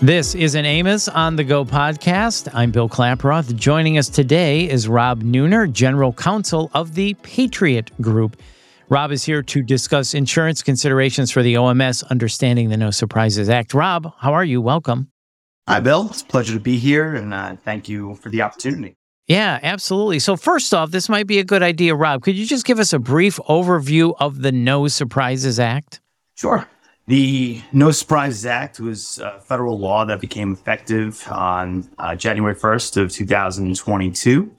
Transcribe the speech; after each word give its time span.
This 0.00 0.34
is 0.34 0.54
an 0.54 0.66
AAOMS 0.66 1.08
on 1.14 1.36
the 1.36 1.42
Go 1.42 1.64
podcast. 1.64 2.50
I'm 2.52 2.70
Bill 2.70 2.86
Klaproth. 2.86 3.56
Joining 3.56 3.96
us 3.96 4.10
today 4.10 4.68
is 4.68 4.88
Rob 4.88 5.22
Neuner, 5.22 5.72
General 5.72 6.12
Counsel 6.12 6.70
of 6.74 6.94
the 6.94 7.14
Patriot 7.22 7.90
Group. 8.02 8.36
Rob 8.90 9.10
is 9.10 9.24
here 9.24 9.42
to 9.44 9.62
discuss 9.62 10.12
insurance 10.12 10.62
considerations 10.62 11.30
for 11.30 11.42
the 11.42 11.54
OMS, 11.54 12.06
understanding 12.10 12.68
the 12.68 12.76
No 12.76 12.90
Surprises 12.90 13.48
Act. 13.48 13.72
Rob, 13.72 14.12
how 14.18 14.34
are 14.34 14.44
you? 14.44 14.60
Welcome. 14.60 15.10
Hi, 15.66 15.80
Bill. 15.80 16.08
It's 16.10 16.20
a 16.20 16.26
pleasure 16.26 16.52
to 16.52 16.60
be 16.60 16.76
here, 16.76 17.14
and 17.14 17.32
uh, 17.32 17.56
thank 17.64 17.88
you 17.88 18.16
for 18.16 18.28
the 18.28 18.42
opportunity. 18.42 18.96
Yeah, 19.28 19.58
absolutely. 19.62 20.18
So, 20.18 20.36
first 20.36 20.74
off, 20.74 20.90
this 20.90 21.08
might 21.08 21.26
be 21.26 21.38
a 21.38 21.44
good 21.44 21.62
idea, 21.62 21.94
Rob. 21.94 22.22
Could 22.22 22.36
you 22.36 22.44
just 22.44 22.66
give 22.66 22.78
us 22.78 22.92
a 22.92 22.98
brief 22.98 23.38
overview 23.48 24.14
of 24.20 24.42
the 24.42 24.52
No 24.52 24.88
Surprises 24.88 25.58
Act? 25.58 26.02
Sure. 26.34 26.68
The 27.08 27.62
No 27.72 27.92
Surprises 27.92 28.44
Act 28.46 28.80
was 28.80 29.20
a 29.20 29.40
federal 29.40 29.78
law 29.78 30.04
that 30.04 30.20
became 30.20 30.52
effective 30.52 31.24
on 31.30 31.88
uh, 31.98 32.16
January 32.16 32.56
1st 32.56 33.00
of 33.00 33.12
2022. 33.12 34.50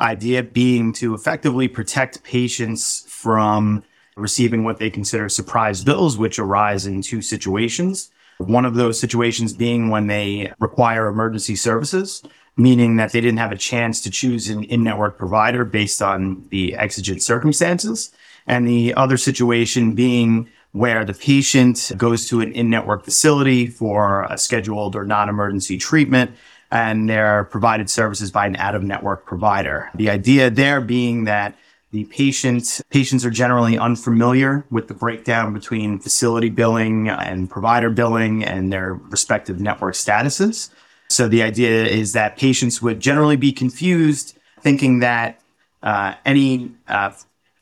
Idea 0.00 0.42
being 0.42 0.92
to 0.94 1.14
effectively 1.14 1.68
protect 1.68 2.24
patients 2.24 3.06
from 3.08 3.84
receiving 4.16 4.64
what 4.64 4.78
they 4.78 4.90
consider 4.90 5.28
surprise 5.28 5.84
bills, 5.84 6.18
which 6.18 6.40
arise 6.40 6.86
in 6.86 7.02
two 7.02 7.22
situations. 7.22 8.10
One 8.38 8.64
of 8.64 8.74
those 8.74 8.98
situations 8.98 9.52
being 9.52 9.88
when 9.88 10.08
they 10.08 10.52
require 10.58 11.06
emergency 11.06 11.54
services, 11.54 12.20
meaning 12.56 12.96
that 12.96 13.12
they 13.12 13.20
didn't 13.20 13.38
have 13.38 13.52
a 13.52 13.56
chance 13.56 14.00
to 14.00 14.10
choose 14.10 14.48
an 14.48 14.64
in-network 14.64 15.18
provider 15.18 15.64
based 15.64 16.02
on 16.02 16.48
the 16.50 16.74
exigent 16.74 17.22
circumstances. 17.22 18.10
And 18.44 18.66
the 18.66 18.92
other 18.94 19.16
situation 19.16 19.94
being 19.94 20.48
where 20.72 21.04
the 21.04 21.14
patient 21.14 21.92
goes 21.96 22.28
to 22.28 22.40
an 22.40 22.52
in-network 22.52 23.04
facility 23.04 23.66
for 23.66 24.24
a 24.24 24.38
scheduled 24.38 24.96
or 24.96 25.04
non-emergency 25.04 25.78
treatment 25.78 26.30
and 26.70 27.08
they're 27.08 27.44
provided 27.44 27.90
services 27.90 28.30
by 28.30 28.46
an 28.46 28.56
out-of-network 28.56 29.26
provider. 29.26 29.90
The 29.94 30.08
idea 30.08 30.48
there 30.48 30.80
being 30.80 31.24
that 31.24 31.54
the 31.90 32.04
patient 32.04 32.80
patients 32.88 33.26
are 33.26 33.30
generally 33.30 33.76
unfamiliar 33.76 34.64
with 34.70 34.88
the 34.88 34.94
breakdown 34.94 35.52
between 35.52 35.98
facility 35.98 36.48
billing 36.48 37.10
and 37.10 37.50
provider 37.50 37.90
billing 37.90 38.42
and 38.42 38.72
their 38.72 38.94
respective 38.94 39.60
network 39.60 39.94
statuses. 39.94 40.70
So 41.10 41.28
the 41.28 41.42
idea 41.42 41.84
is 41.84 42.14
that 42.14 42.38
patients 42.38 42.80
would 42.80 42.98
generally 42.98 43.36
be 43.36 43.52
confused 43.52 44.38
thinking 44.62 45.00
that 45.00 45.42
uh, 45.82 46.14
any 46.24 46.72
uh, 46.88 47.12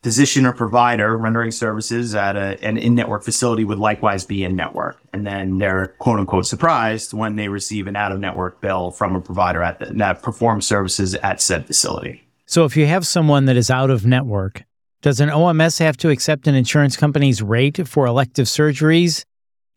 physician 0.03 0.47
or 0.47 0.53
provider 0.53 1.17
rendering 1.17 1.51
services 1.51 2.15
at 2.15 2.37
a, 2.37 2.63
an 2.65 2.79
in-network 2.79 3.23
facility 3.23 3.65
would 3.65 3.79
likewise 3.79 4.25
be 4.25 4.45
in-network. 4.45 4.99
And 5.13 5.27
then 5.27 5.59
they're 5.59 5.89
quote 5.99 6.19
unquote 6.19 6.47
surprised 6.47 7.13
when 7.13 7.37
they 7.37 7.49
receive 7.49 7.87
an 7.87 7.97
out-of-network 7.97 8.61
bill 8.61 8.91
from 8.91 9.15
a 9.15 9.21
provider 9.21 9.63
at 9.63 9.79
the, 9.79 9.87
that 9.87 10.23
performs 10.23 10.67
services 10.67 11.15
at 11.17 11.41
said 11.41 11.67
facility. 11.67 12.23
So 12.47 12.65
if 12.65 12.77
you 12.77 12.87
have 12.87 13.07
someone 13.07 13.45
that 13.45 13.57
is 13.57 13.71
out 13.71 13.91
of 13.91 14.07
network, 14.07 14.65
does 15.03 15.21
an 15.21 15.29
OMS 15.29 15.79
have 15.79 15.97
to 15.99 16.11
accept 16.11 16.47
an 16.47 16.55
insurance 16.55 16.97
company's 16.97 17.43
rate 17.43 17.87
for 17.87 18.07
elective 18.07 18.47
surgeries, 18.47 19.25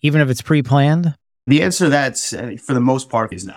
even 0.02 0.21
if 0.21 0.30
it's 0.30 0.41
pre-planned? 0.41 1.15
The 1.47 1.61
answer 1.61 1.85
to 1.85 1.89
that, 1.91 2.33
uh, 2.33 2.58
for 2.58 2.73
the 2.73 2.80
most 2.80 3.09
part, 3.09 3.33
is 3.33 3.45
no 3.45 3.55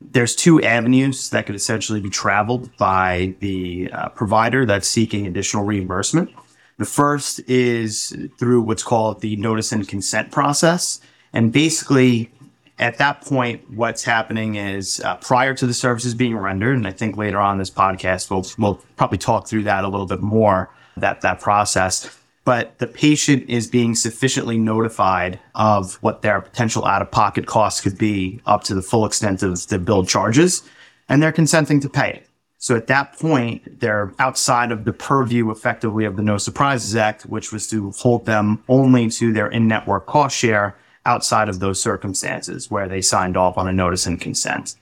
there's 0.00 0.36
two 0.36 0.62
avenues 0.62 1.30
that 1.30 1.46
could 1.46 1.54
essentially 1.54 2.00
be 2.00 2.10
traveled 2.10 2.74
by 2.76 3.34
the 3.40 3.90
uh, 3.92 4.08
provider 4.10 4.66
that's 4.66 4.88
seeking 4.88 5.26
additional 5.26 5.64
reimbursement. 5.64 6.30
The 6.78 6.84
first 6.84 7.40
is 7.48 8.16
through 8.38 8.60
what's 8.62 8.82
called 8.82 9.20
the 9.22 9.36
notice 9.36 9.72
and 9.72 9.88
consent 9.88 10.30
process. 10.30 11.00
And 11.32 11.52
basically, 11.52 12.30
at 12.78 12.98
that 12.98 13.22
point, 13.22 13.70
what's 13.70 14.04
happening 14.04 14.56
is 14.56 15.00
uh, 15.00 15.16
prior 15.16 15.54
to 15.54 15.66
the 15.66 15.72
services 15.72 16.14
being 16.14 16.36
rendered, 16.36 16.76
and 16.76 16.86
I 16.86 16.92
think 16.92 17.16
later 17.16 17.40
on 17.40 17.56
this 17.56 17.70
podcast, 17.70 18.30
we'll, 18.30 18.46
we'll 18.58 18.82
probably 18.96 19.18
talk 19.18 19.48
through 19.48 19.62
that 19.64 19.84
a 19.84 19.88
little 19.88 20.06
bit 20.06 20.20
more, 20.20 20.70
that, 20.98 21.22
that 21.22 21.40
process 21.40 22.15
but 22.46 22.78
the 22.78 22.86
patient 22.86 23.50
is 23.50 23.66
being 23.66 23.96
sufficiently 23.96 24.56
notified 24.56 25.40
of 25.56 25.96
what 25.96 26.22
their 26.22 26.40
potential 26.40 26.84
out 26.86 27.02
of 27.02 27.10
pocket 27.10 27.44
costs 27.44 27.80
could 27.80 27.98
be 27.98 28.40
up 28.46 28.62
to 28.62 28.72
the 28.72 28.80
full 28.80 29.04
extent 29.04 29.42
of 29.42 29.66
the 29.66 29.80
billed 29.80 30.08
charges, 30.08 30.62
and 31.08 31.20
they're 31.20 31.32
consenting 31.32 31.80
to 31.80 31.88
pay 31.88 32.12
it. 32.12 32.28
So 32.58 32.76
at 32.76 32.86
that 32.86 33.18
point, 33.18 33.80
they're 33.80 34.12
outside 34.20 34.70
of 34.70 34.84
the 34.84 34.92
purview 34.92 35.50
effectively 35.50 36.04
of 36.04 36.14
the 36.14 36.22
No 36.22 36.38
Surprises 36.38 36.94
Act, 36.94 37.24
which 37.24 37.52
was 37.52 37.66
to 37.68 37.90
hold 37.90 38.26
them 38.26 38.62
only 38.68 39.10
to 39.10 39.32
their 39.32 39.48
in 39.48 39.66
network 39.66 40.06
cost 40.06 40.36
share 40.36 40.76
outside 41.04 41.48
of 41.48 41.58
those 41.58 41.82
circumstances 41.82 42.70
where 42.70 42.88
they 42.88 43.02
signed 43.02 43.36
off 43.36 43.58
on 43.58 43.66
a 43.66 43.72
notice 43.72 44.06
and 44.06 44.20
consent. 44.20 44.76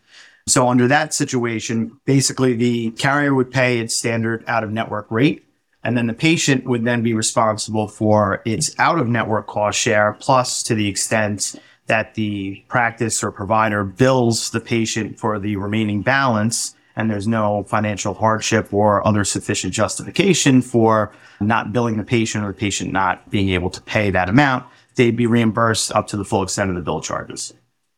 So 0.47 0.69
under 0.69 0.87
that 0.89 1.15
situation, 1.15 1.99
basically 2.05 2.53
the 2.53 2.91
carrier 2.91 3.35
would 3.35 3.51
pay 3.51 3.79
its 3.79 3.97
standard 3.97 4.45
out 4.47 4.65
of 4.65 4.71
network 4.71 5.11
rate 5.11 5.44
and 5.85 5.97
then 5.97 6.07
the 6.07 6.15
patient 6.15 6.65
would 6.65 6.85
then 6.85 7.03
be 7.03 7.15
responsible 7.15 7.89
for 7.89 8.43
its 8.45 8.75
out 8.79 8.99
of 8.99 9.07
network 9.07 9.47
cost 9.47 9.79
share, 9.79 10.17
plus 10.19 10.63
to 10.65 10.75
the 10.75 10.89
extent 10.89 11.55
that 11.87 12.15
the 12.15 12.65
practice 12.69 13.23
or 13.23 13.31
provider 13.31 13.85
bills 13.85 14.51
the 14.51 14.61
patient 14.61 15.19
for 15.19 15.39
the 15.39 15.57
remaining 15.57 16.01
balance 16.01 16.75
and 16.97 17.11
there's 17.11 17.27
no 17.27 17.65
financial 17.65 18.15
hardship 18.15 18.73
or 18.73 19.07
other 19.07 19.25
sufficient 19.25 19.73
justification 19.73 20.63
for 20.63 21.13
not 21.41 21.73
billing 21.73 21.97
the 21.97 22.05
patient 22.05 22.45
or 22.45 22.49
the 22.49 22.55
patient 22.59 22.93
not 22.93 23.29
being 23.31 23.51
able 23.51 23.71
to 23.71 23.81
pay 23.83 24.11
that 24.11 24.29
amount, 24.29 24.65
they'd 24.95 25.17
be 25.17 25.27
reimbursed 25.27 25.93
up 25.93 26.07
to 26.07 26.17
the 26.17 26.25
full 26.25 26.43
extent 26.43 26.71
of 26.71 26.77
the 26.77 26.83
bill 26.83 27.01
charges. 27.01 27.53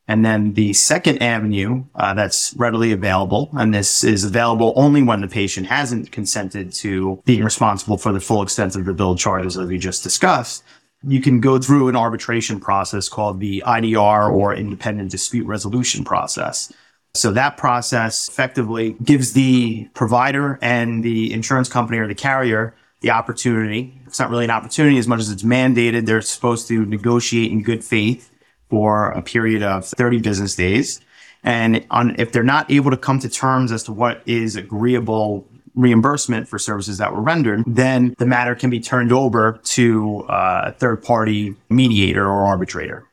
And 0.07 0.23
then 0.23 0.53
the 0.53 0.71
second 0.71 1.21
avenue 1.21 1.83
uh, 1.95 2.13
that's 2.13 2.53
readily 2.55 2.93
available, 2.93 3.49
and 3.53 3.73
this 3.73 4.05
is 4.05 4.23
available 4.23 4.71
only 4.77 5.03
when 5.03 5.19
the 5.19 5.27
patient 5.27 5.67
hasn't 5.67 6.11
consented 6.13 6.71
to 6.75 7.21
being 7.25 7.43
responsible 7.43 7.97
for 7.97 8.13
the 8.13 8.21
full 8.21 8.41
extent 8.41 8.75
of 8.77 8.85
the 8.85 8.93
bill 8.93 9.15
charges 9.15 9.55
that 9.55 9.67
we 9.67 9.77
just 9.77 10.03
discussed. 10.03 10.63
You 11.03 11.21
can 11.21 11.41
go 11.41 11.59
through 11.59 11.89
an 11.89 11.95
arbitration 11.97 12.59
process 12.59 13.09
called 13.09 13.41
the 13.41 13.61
IDR 13.67 14.31
or 14.31 14.55
independent 14.55 15.11
dispute 15.11 15.45
resolution 15.45 16.05
process. 16.05 16.71
So 17.13 17.31
that 17.31 17.57
process 17.57 18.29
effectively 18.29 18.95
gives 19.03 19.33
the 19.33 19.89
provider 19.93 20.57
and 20.61 21.03
the 21.03 21.33
insurance 21.33 21.67
company 21.67 21.97
or 21.97 22.07
the 22.07 22.15
carrier 22.15 22.73
the 23.01 23.11
opportunity. 23.11 23.99
It's 24.07 24.19
not 24.19 24.29
really 24.29 24.45
an 24.45 24.51
opportunity 24.51 24.97
as 24.97 25.07
much 25.07 25.19
as 25.19 25.29
it's 25.29 25.43
mandated. 25.43 26.05
They're 26.05 26.21
supposed 26.21 26.67
to 26.69 26.85
negotiate 26.85 27.51
in 27.51 27.61
good 27.61 27.83
faith 27.83 28.31
for 28.69 29.11
a 29.11 29.21
period 29.21 29.63
of 29.63 29.85
30 29.85 30.19
business 30.19 30.55
days. 30.55 31.01
And 31.43 31.85
on, 31.91 32.15
if 32.19 32.31
they're 32.31 32.43
not 32.43 32.69
able 32.71 32.91
to 32.91 32.97
come 32.97 33.19
to 33.19 33.29
terms 33.29 33.71
as 33.71 33.83
to 33.83 33.93
what 33.93 34.21
is 34.25 34.55
agreeable 34.55 35.47
reimbursement 35.75 36.47
for 36.47 36.57
services 36.57 36.97
that 36.97 37.13
were 37.13 37.21
rendered, 37.21 37.63
then 37.67 38.15
the 38.17 38.25
matter 38.25 38.55
can 38.55 38.69
be 38.69 38.79
turned 38.79 39.11
over 39.11 39.59
to 39.63 40.25
a 40.27 40.73
third 40.73 41.03
party 41.03 41.55
mediator 41.69 42.25
or 42.25 42.45
arbitrator. 42.45 43.05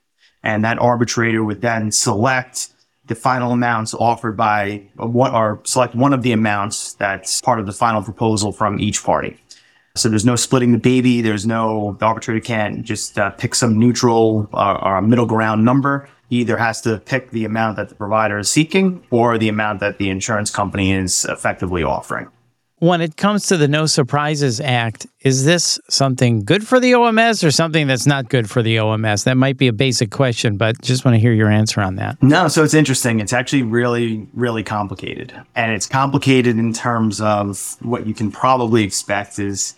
And 0.43 0.65
that 0.65 0.79
arbitrator 0.79 1.45
would 1.45 1.61
then 1.61 1.93
select 1.93 2.69
the 3.07 3.15
final 3.15 3.53
amounts 3.53 3.93
offered 3.95 4.37
by 4.37 4.83
what 4.97 5.33
or 5.35 5.61
select 5.65 5.95
one 5.95 6.15
of 6.15 6.23
the 6.23 6.33
amounts 6.33 6.95
that's 6.95 7.41
part 7.43 7.61
of 7.61 7.67
the 7.67 7.73
final 7.73 8.03
proposal 8.03 8.51
from 8.51 8.81
each 8.81 9.05
party. 9.05 9.39
So 9.97 10.09
there's 10.09 10.25
no 10.25 10.35
splitting 10.35 10.73
the 10.73 10.79
baby. 10.79 11.21
There's 11.21 11.47
no, 11.47 11.97
the 12.01 12.07
arbitrator 12.07 12.41
can't 12.41 12.83
just 12.83 13.17
uh, 13.17 13.31
pick 13.31 13.55
some 13.55 13.79
neutral 13.79 14.49
uh, 14.53 14.77
or 14.83 14.97
a 14.97 15.03
middle 15.03 15.25
ground 15.25 15.65
number. 15.65 16.09
He 16.29 16.41
either 16.41 16.57
has 16.57 16.81
to 16.81 16.99
pick 16.99 17.31
the 17.31 17.45
amount 17.45 17.77
that 17.77 17.91
the 17.91 17.95
provider 17.95 18.39
is 18.39 18.51
seeking 18.51 19.05
or 19.13 19.39
the 19.39 19.49
amount 19.49 19.79
that 19.81 19.99
the 19.99 20.11
insurance 20.11 20.51
company 20.51 20.91
is 20.91 21.25
effectively 21.27 21.85
offering. 21.85 22.27
When 22.81 23.01
it 23.01 23.17
comes 23.17 23.47
to 23.47 23.57
the 23.57 23.69
No 23.69 23.87
Surprises 23.87 24.61
Act, 24.61 25.07
is 25.21 25.45
this 25.45 25.79
something 25.89 26.45
good 26.45 26.67
for 26.67 26.81
the 26.81 26.91
OMS 26.91 27.45
or 27.45 27.53
something 27.53 27.87
that's 27.87 28.05
not 28.05 28.29
good 28.29 28.51
for 28.51 28.63
the 28.63 28.77
OMS? 28.77 29.23
That 29.25 29.37
might 29.37 29.57
be 29.57 29.69
a 29.69 29.73
basic 29.73 30.11
question, 30.11 30.57
but 30.57 30.83
just 30.83 31.05
want 31.05 31.15
to 31.15 31.21
hear 31.21 31.33
your 31.33 31.49
answer 31.49 31.81
on 31.81 31.95
that. 31.97 32.21
No, 32.21 32.49
so 32.49 32.65
it's 32.65 32.75
interesting. 32.75 33.21
It's 33.21 33.33
actually 33.33 33.63
really, 33.63 34.29
really 34.35 34.65
complicated. 34.65 35.33
And 35.55 35.73
it's 35.73 35.87
complicated 35.87 36.59
in 36.59 36.73
terms 36.73 37.21
of 37.21 37.77
what 37.81 38.09
you 38.09 38.13
can 38.13 38.33
probably 38.33 38.83
expect 38.83 39.39
is 39.39 39.77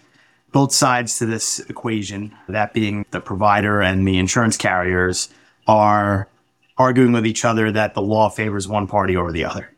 both 0.57 0.73
sides 0.73 1.19
to 1.19 1.27
this 1.27 1.61
equation, 1.69 2.35
that 2.49 2.73
being 2.73 3.05
the 3.11 3.21
provider 3.21 3.83
and 3.83 4.09
the 4.09 4.17
insurance 4.17 4.57
carriers, 4.57 5.29
are 5.67 6.31
arguing 6.79 7.13
with 7.13 7.27
each 7.27 7.45
other 7.45 7.71
that 7.71 7.93
the 7.93 8.01
law 8.01 8.31
favors 8.31 8.67
one 8.67 8.87
party 8.87 9.19
over 9.19 9.31
the 9.33 9.45
other. 9.45 9.71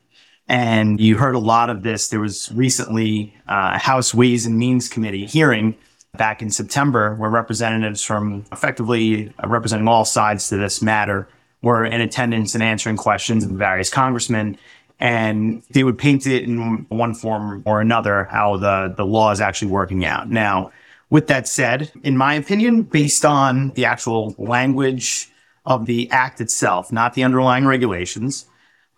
And 0.46 1.00
you 1.00 1.16
heard 1.16 1.34
a 1.34 1.40
lot 1.40 1.68
of 1.68 1.82
this. 1.82 2.10
There 2.10 2.20
was 2.20 2.52
recently 2.52 3.34
uh, 3.48 3.72
a 3.74 3.78
House 3.78 4.14
Ways 4.14 4.46
and 4.46 4.56
Means 4.56 4.88
Committee 4.88 5.26
hearing 5.26 5.76
back 6.16 6.42
in 6.42 6.48
September 6.48 7.16
where 7.16 7.28
representatives 7.28 8.04
from 8.04 8.44
effectively 8.52 9.32
representing 9.44 9.88
all 9.88 10.04
sides 10.04 10.48
to 10.50 10.58
this 10.58 10.80
matter 10.80 11.28
were 11.60 11.84
in 11.84 12.00
attendance 12.00 12.54
and 12.54 12.62
answering 12.62 12.96
questions 12.96 13.42
of 13.42 13.50
various 13.50 13.90
congressmen 13.90 14.56
and 15.00 15.62
they 15.70 15.84
would 15.84 15.98
paint 15.98 16.26
it 16.26 16.42
in 16.44 16.86
one 16.88 17.14
form 17.14 17.62
or 17.66 17.80
another 17.80 18.24
how 18.24 18.56
the, 18.56 18.94
the 18.96 19.04
law 19.04 19.30
is 19.30 19.40
actually 19.40 19.70
working 19.70 20.04
out. 20.04 20.28
Now, 20.28 20.72
with 21.10 21.28
that 21.28 21.48
said, 21.48 21.90
in 22.02 22.16
my 22.16 22.34
opinion, 22.34 22.82
based 22.82 23.24
on 23.24 23.70
the 23.70 23.84
actual 23.84 24.34
language 24.38 25.30
of 25.64 25.86
the 25.86 26.10
act 26.10 26.40
itself, 26.40 26.92
not 26.92 27.14
the 27.14 27.22
underlying 27.22 27.66
regulations, 27.66 28.46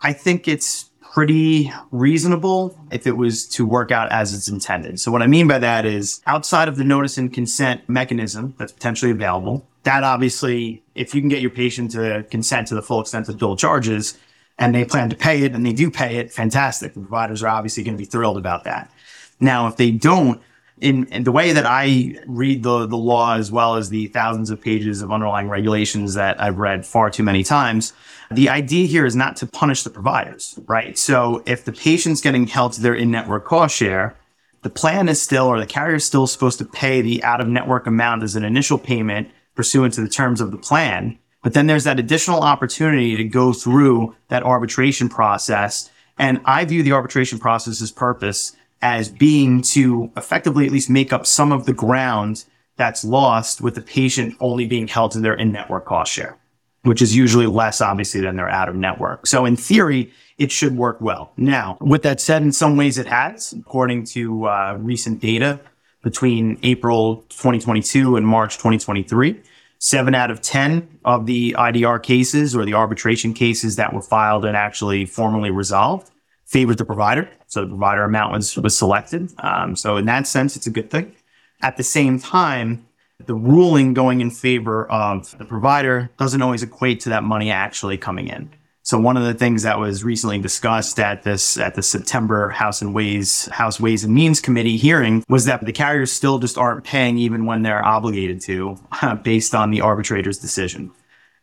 I 0.00 0.12
think 0.12 0.48
it's 0.48 0.90
pretty 1.12 1.72
reasonable 1.90 2.78
if 2.90 3.06
it 3.06 3.16
was 3.16 3.46
to 3.48 3.66
work 3.66 3.90
out 3.90 4.10
as 4.12 4.32
it's 4.32 4.48
intended. 4.48 5.00
So 5.00 5.10
what 5.10 5.22
I 5.22 5.26
mean 5.26 5.48
by 5.48 5.58
that 5.58 5.84
is 5.84 6.20
outside 6.26 6.68
of 6.68 6.76
the 6.76 6.84
notice 6.84 7.18
and 7.18 7.32
consent 7.32 7.88
mechanism 7.88 8.54
that's 8.58 8.72
potentially 8.72 9.10
available, 9.10 9.66
that 9.82 10.04
obviously, 10.04 10.82
if 10.94 11.14
you 11.14 11.20
can 11.20 11.28
get 11.28 11.40
your 11.40 11.50
patient 11.50 11.90
to 11.92 12.24
consent 12.30 12.68
to 12.68 12.74
the 12.74 12.82
full 12.82 13.00
extent 13.00 13.28
of 13.28 13.38
dual 13.38 13.56
charges 13.56 14.18
and 14.60 14.74
they 14.74 14.84
plan 14.84 15.08
to 15.10 15.16
pay 15.16 15.42
it 15.42 15.54
and 15.54 15.64
they 15.64 15.72
do 15.72 15.90
pay 15.90 16.18
it, 16.18 16.30
fantastic. 16.30 16.92
The 16.92 17.00
providers 17.00 17.42
are 17.42 17.48
obviously 17.48 17.82
going 17.82 17.96
to 17.96 17.98
be 17.98 18.04
thrilled 18.04 18.36
about 18.36 18.64
that. 18.64 18.92
Now, 19.40 19.66
if 19.66 19.76
they 19.76 19.90
don't, 19.90 20.40
in, 20.80 21.06
in, 21.06 21.24
the 21.24 21.32
way 21.32 21.52
that 21.52 21.64
I 21.66 22.16
read 22.26 22.62
the, 22.62 22.86
the 22.86 22.96
law, 22.96 23.36
as 23.36 23.50
well 23.50 23.76
as 23.76 23.88
the 23.88 24.06
thousands 24.08 24.50
of 24.50 24.60
pages 24.60 25.02
of 25.02 25.10
underlying 25.10 25.48
regulations 25.48 26.14
that 26.14 26.40
I've 26.40 26.58
read 26.58 26.86
far 26.86 27.10
too 27.10 27.22
many 27.22 27.42
times, 27.42 27.94
the 28.30 28.50
idea 28.50 28.86
here 28.86 29.06
is 29.06 29.16
not 29.16 29.36
to 29.36 29.46
punish 29.46 29.82
the 29.82 29.90
providers, 29.90 30.58
right? 30.66 30.96
So 30.96 31.42
if 31.46 31.64
the 31.64 31.72
patient's 31.72 32.20
getting 32.20 32.46
held 32.46 32.74
to 32.74 32.82
their 32.82 32.94
in-network 32.94 33.46
cost 33.46 33.74
share, 33.74 34.16
the 34.62 34.70
plan 34.70 35.08
is 35.08 35.20
still, 35.20 35.46
or 35.46 35.58
the 35.58 35.66
carrier 35.66 35.96
is 35.96 36.04
still 36.04 36.26
supposed 36.26 36.58
to 36.58 36.66
pay 36.66 37.00
the 37.00 37.24
out-of-network 37.24 37.86
amount 37.86 38.22
as 38.22 38.36
an 38.36 38.44
initial 38.44 38.78
payment 38.78 39.30
pursuant 39.54 39.94
to 39.94 40.02
the 40.02 40.08
terms 40.08 40.40
of 40.40 40.50
the 40.50 40.58
plan. 40.58 41.18
But 41.42 41.54
then 41.54 41.66
there's 41.66 41.84
that 41.84 41.98
additional 41.98 42.40
opportunity 42.40 43.16
to 43.16 43.24
go 43.24 43.52
through 43.52 44.14
that 44.28 44.42
arbitration 44.42 45.08
process. 45.08 45.90
And 46.18 46.40
I 46.44 46.64
view 46.64 46.82
the 46.82 46.92
arbitration 46.92 47.38
process's 47.38 47.90
purpose 47.90 48.54
as 48.82 49.08
being 49.08 49.62
to 49.62 50.10
effectively 50.16 50.66
at 50.66 50.72
least 50.72 50.90
make 50.90 51.12
up 51.12 51.26
some 51.26 51.52
of 51.52 51.66
the 51.66 51.72
ground 51.72 52.44
that's 52.76 53.04
lost 53.04 53.60
with 53.60 53.74
the 53.74 53.82
patient 53.82 54.34
only 54.40 54.66
being 54.66 54.88
held 54.88 55.12
to 55.12 55.20
their 55.20 55.34
in-network 55.34 55.84
cost 55.84 56.12
share 56.12 56.38
which 56.82 57.02
is 57.02 57.14
usually 57.14 57.46
less 57.46 57.80
obviously 57.80 58.20
than 58.20 58.36
their 58.36 58.48
out 58.48 58.68
of 58.68 58.74
network. 58.74 59.26
So 59.26 59.44
in 59.44 59.56
theory, 59.56 60.12
it 60.38 60.50
should 60.50 60.76
work 60.76 61.00
well. 61.00 61.32
Now, 61.36 61.76
with 61.80 62.02
that 62.02 62.20
said, 62.20 62.42
in 62.42 62.52
some 62.52 62.76
ways 62.76 62.98
it 62.98 63.06
has, 63.06 63.52
according 63.52 64.04
to 64.06 64.46
uh, 64.46 64.78
recent 64.80 65.20
data 65.20 65.60
between 66.02 66.58
April 66.62 67.16
2022 67.28 68.16
and 68.16 68.26
March 68.26 68.54
2023. 68.56 69.40
Seven 69.82 70.14
out 70.14 70.30
of 70.30 70.42
10 70.42 71.00
of 71.06 71.24
the 71.24 71.56
IDR 71.58 72.02
cases 72.02 72.54
or 72.54 72.64
the 72.66 72.74
arbitration 72.74 73.32
cases 73.32 73.76
that 73.76 73.94
were 73.94 74.02
filed 74.02 74.44
and 74.44 74.54
actually 74.56 75.06
formally 75.06 75.50
resolved 75.50 76.10
favored 76.44 76.76
the 76.78 76.84
provider. 76.84 77.30
So 77.46 77.62
the 77.62 77.68
provider 77.68 78.04
amount 78.04 78.32
was, 78.32 78.56
was 78.56 78.76
selected. 78.76 79.32
Um, 79.38 79.74
so 79.76 79.96
in 79.96 80.04
that 80.04 80.26
sense, 80.26 80.54
it's 80.54 80.66
a 80.66 80.70
good 80.70 80.90
thing. 80.90 81.14
At 81.62 81.76
the 81.76 81.82
same 81.82 82.18
time, 82.18 82.86
the 83.24 83.34
ruling 83.34 83.94
going 83.94 84.20
in 84.20 84.30
favor 84.30 84.90
of 84.90 85.36
the 85.38 85.44
provider 85.44 86.10
doesn't 86.18 86.42
always 86.42 86.62
equate 86.62 87.00
to 87.00 87.08
that 87.10 87.22
money 87.22 87.50
actually 87.50 87.96
coming 87.96 88.28
in. 88.28 88.50
So 88.90 88.98
one 88.98 89.16
of 89.16 89.22
the 89.22 89.34
things 89.34 89.62
that 89.62 89.78
was 89.78 90.02
recently 90.02 90.40
discussed 90.40 90.98
at 90.98 91.22
this 91.22 91.56
at 91.56 91.76
the 91.76 91.82
September 91.82 92.48
House 92.48 92.82
and 92.82 92.92
Ways 92.92 93.46
House 93.52 93.78
Ways 93.78 94.02
and 94.02 94.12
Means 94.12 94.40
Committee 94.40 94.76
hearing 94.76 95.24
was 95.28 95.44
that 95.44 95.64
the 95.64 95.72
carriers 95.72 96.10
still 96.10 96.40
just 96.40 96.58
aren't 96.58 96.82
paying 96.82 97.16
even 97.16 97.46
when 97.46 97.62
they're 97.62 97.84
obligated 97.84 98.40
to, 98.40 98.76
based 99.22 99.54
on 99.54 99.70
the 99.70 99.80
arbitrator's 99.80 100.38
decision. 100.38 100.90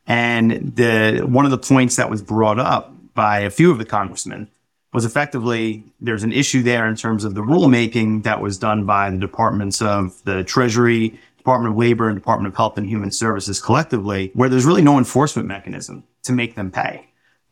And 0.05 0.75
the 0.75 1.21
one 1.25 1.45
of 1.45 1.51
the 1.51 1.57
points 1.57 1.95
that 1.95 2.09
was 2.09 2.21
brought 2.21 2.59
up 2.59 2.93
by 3.13 3.39
a 3.39 3.49
few 3.49 3.71
of 3.71 3.77
the 3.77 3.85
congressmen 3.85 4.49
was 4.91 5.05
effectively 5.05 5.85
there's 6.01 6.23
an 6.23 6.33
issue 6.33 6.61
there 6.61 6.85
in 6.85 6.97
terms 6.97 7.23
of 7.23 7.33
the 7.33 7.43
rulemaking 7.43 8.23
that 8.23 8.41
was 8.41 8.57
done 8.57 8.83
by 8.83 9.09
the 9.09 9.17
departments 9.17 9.81
of 9.81 10.21
the 10.25 10.43
Treasury 10.43 11.17
Department 11.37 11.71
of 11.71 11.79
Labor 11.79 12.09
and 12.09 12.17
Department 12.17 12.51
of 12.53 12.57
Health 12.57 12.77
and 12.77 12.89
Human 12.89 13.09
Services 13.09 13.61
collectively, 13.61 14.31
where 14.33 14.49
there's 14.49 14.65
really 14.65 14.81
no 14.81 14.97
enforcement 14.97 15.47
mechanism 15.47 16.03
to 16.23 16.33
make 16.33 16.55
them 16.55 16.71
pay. 16.71 17.06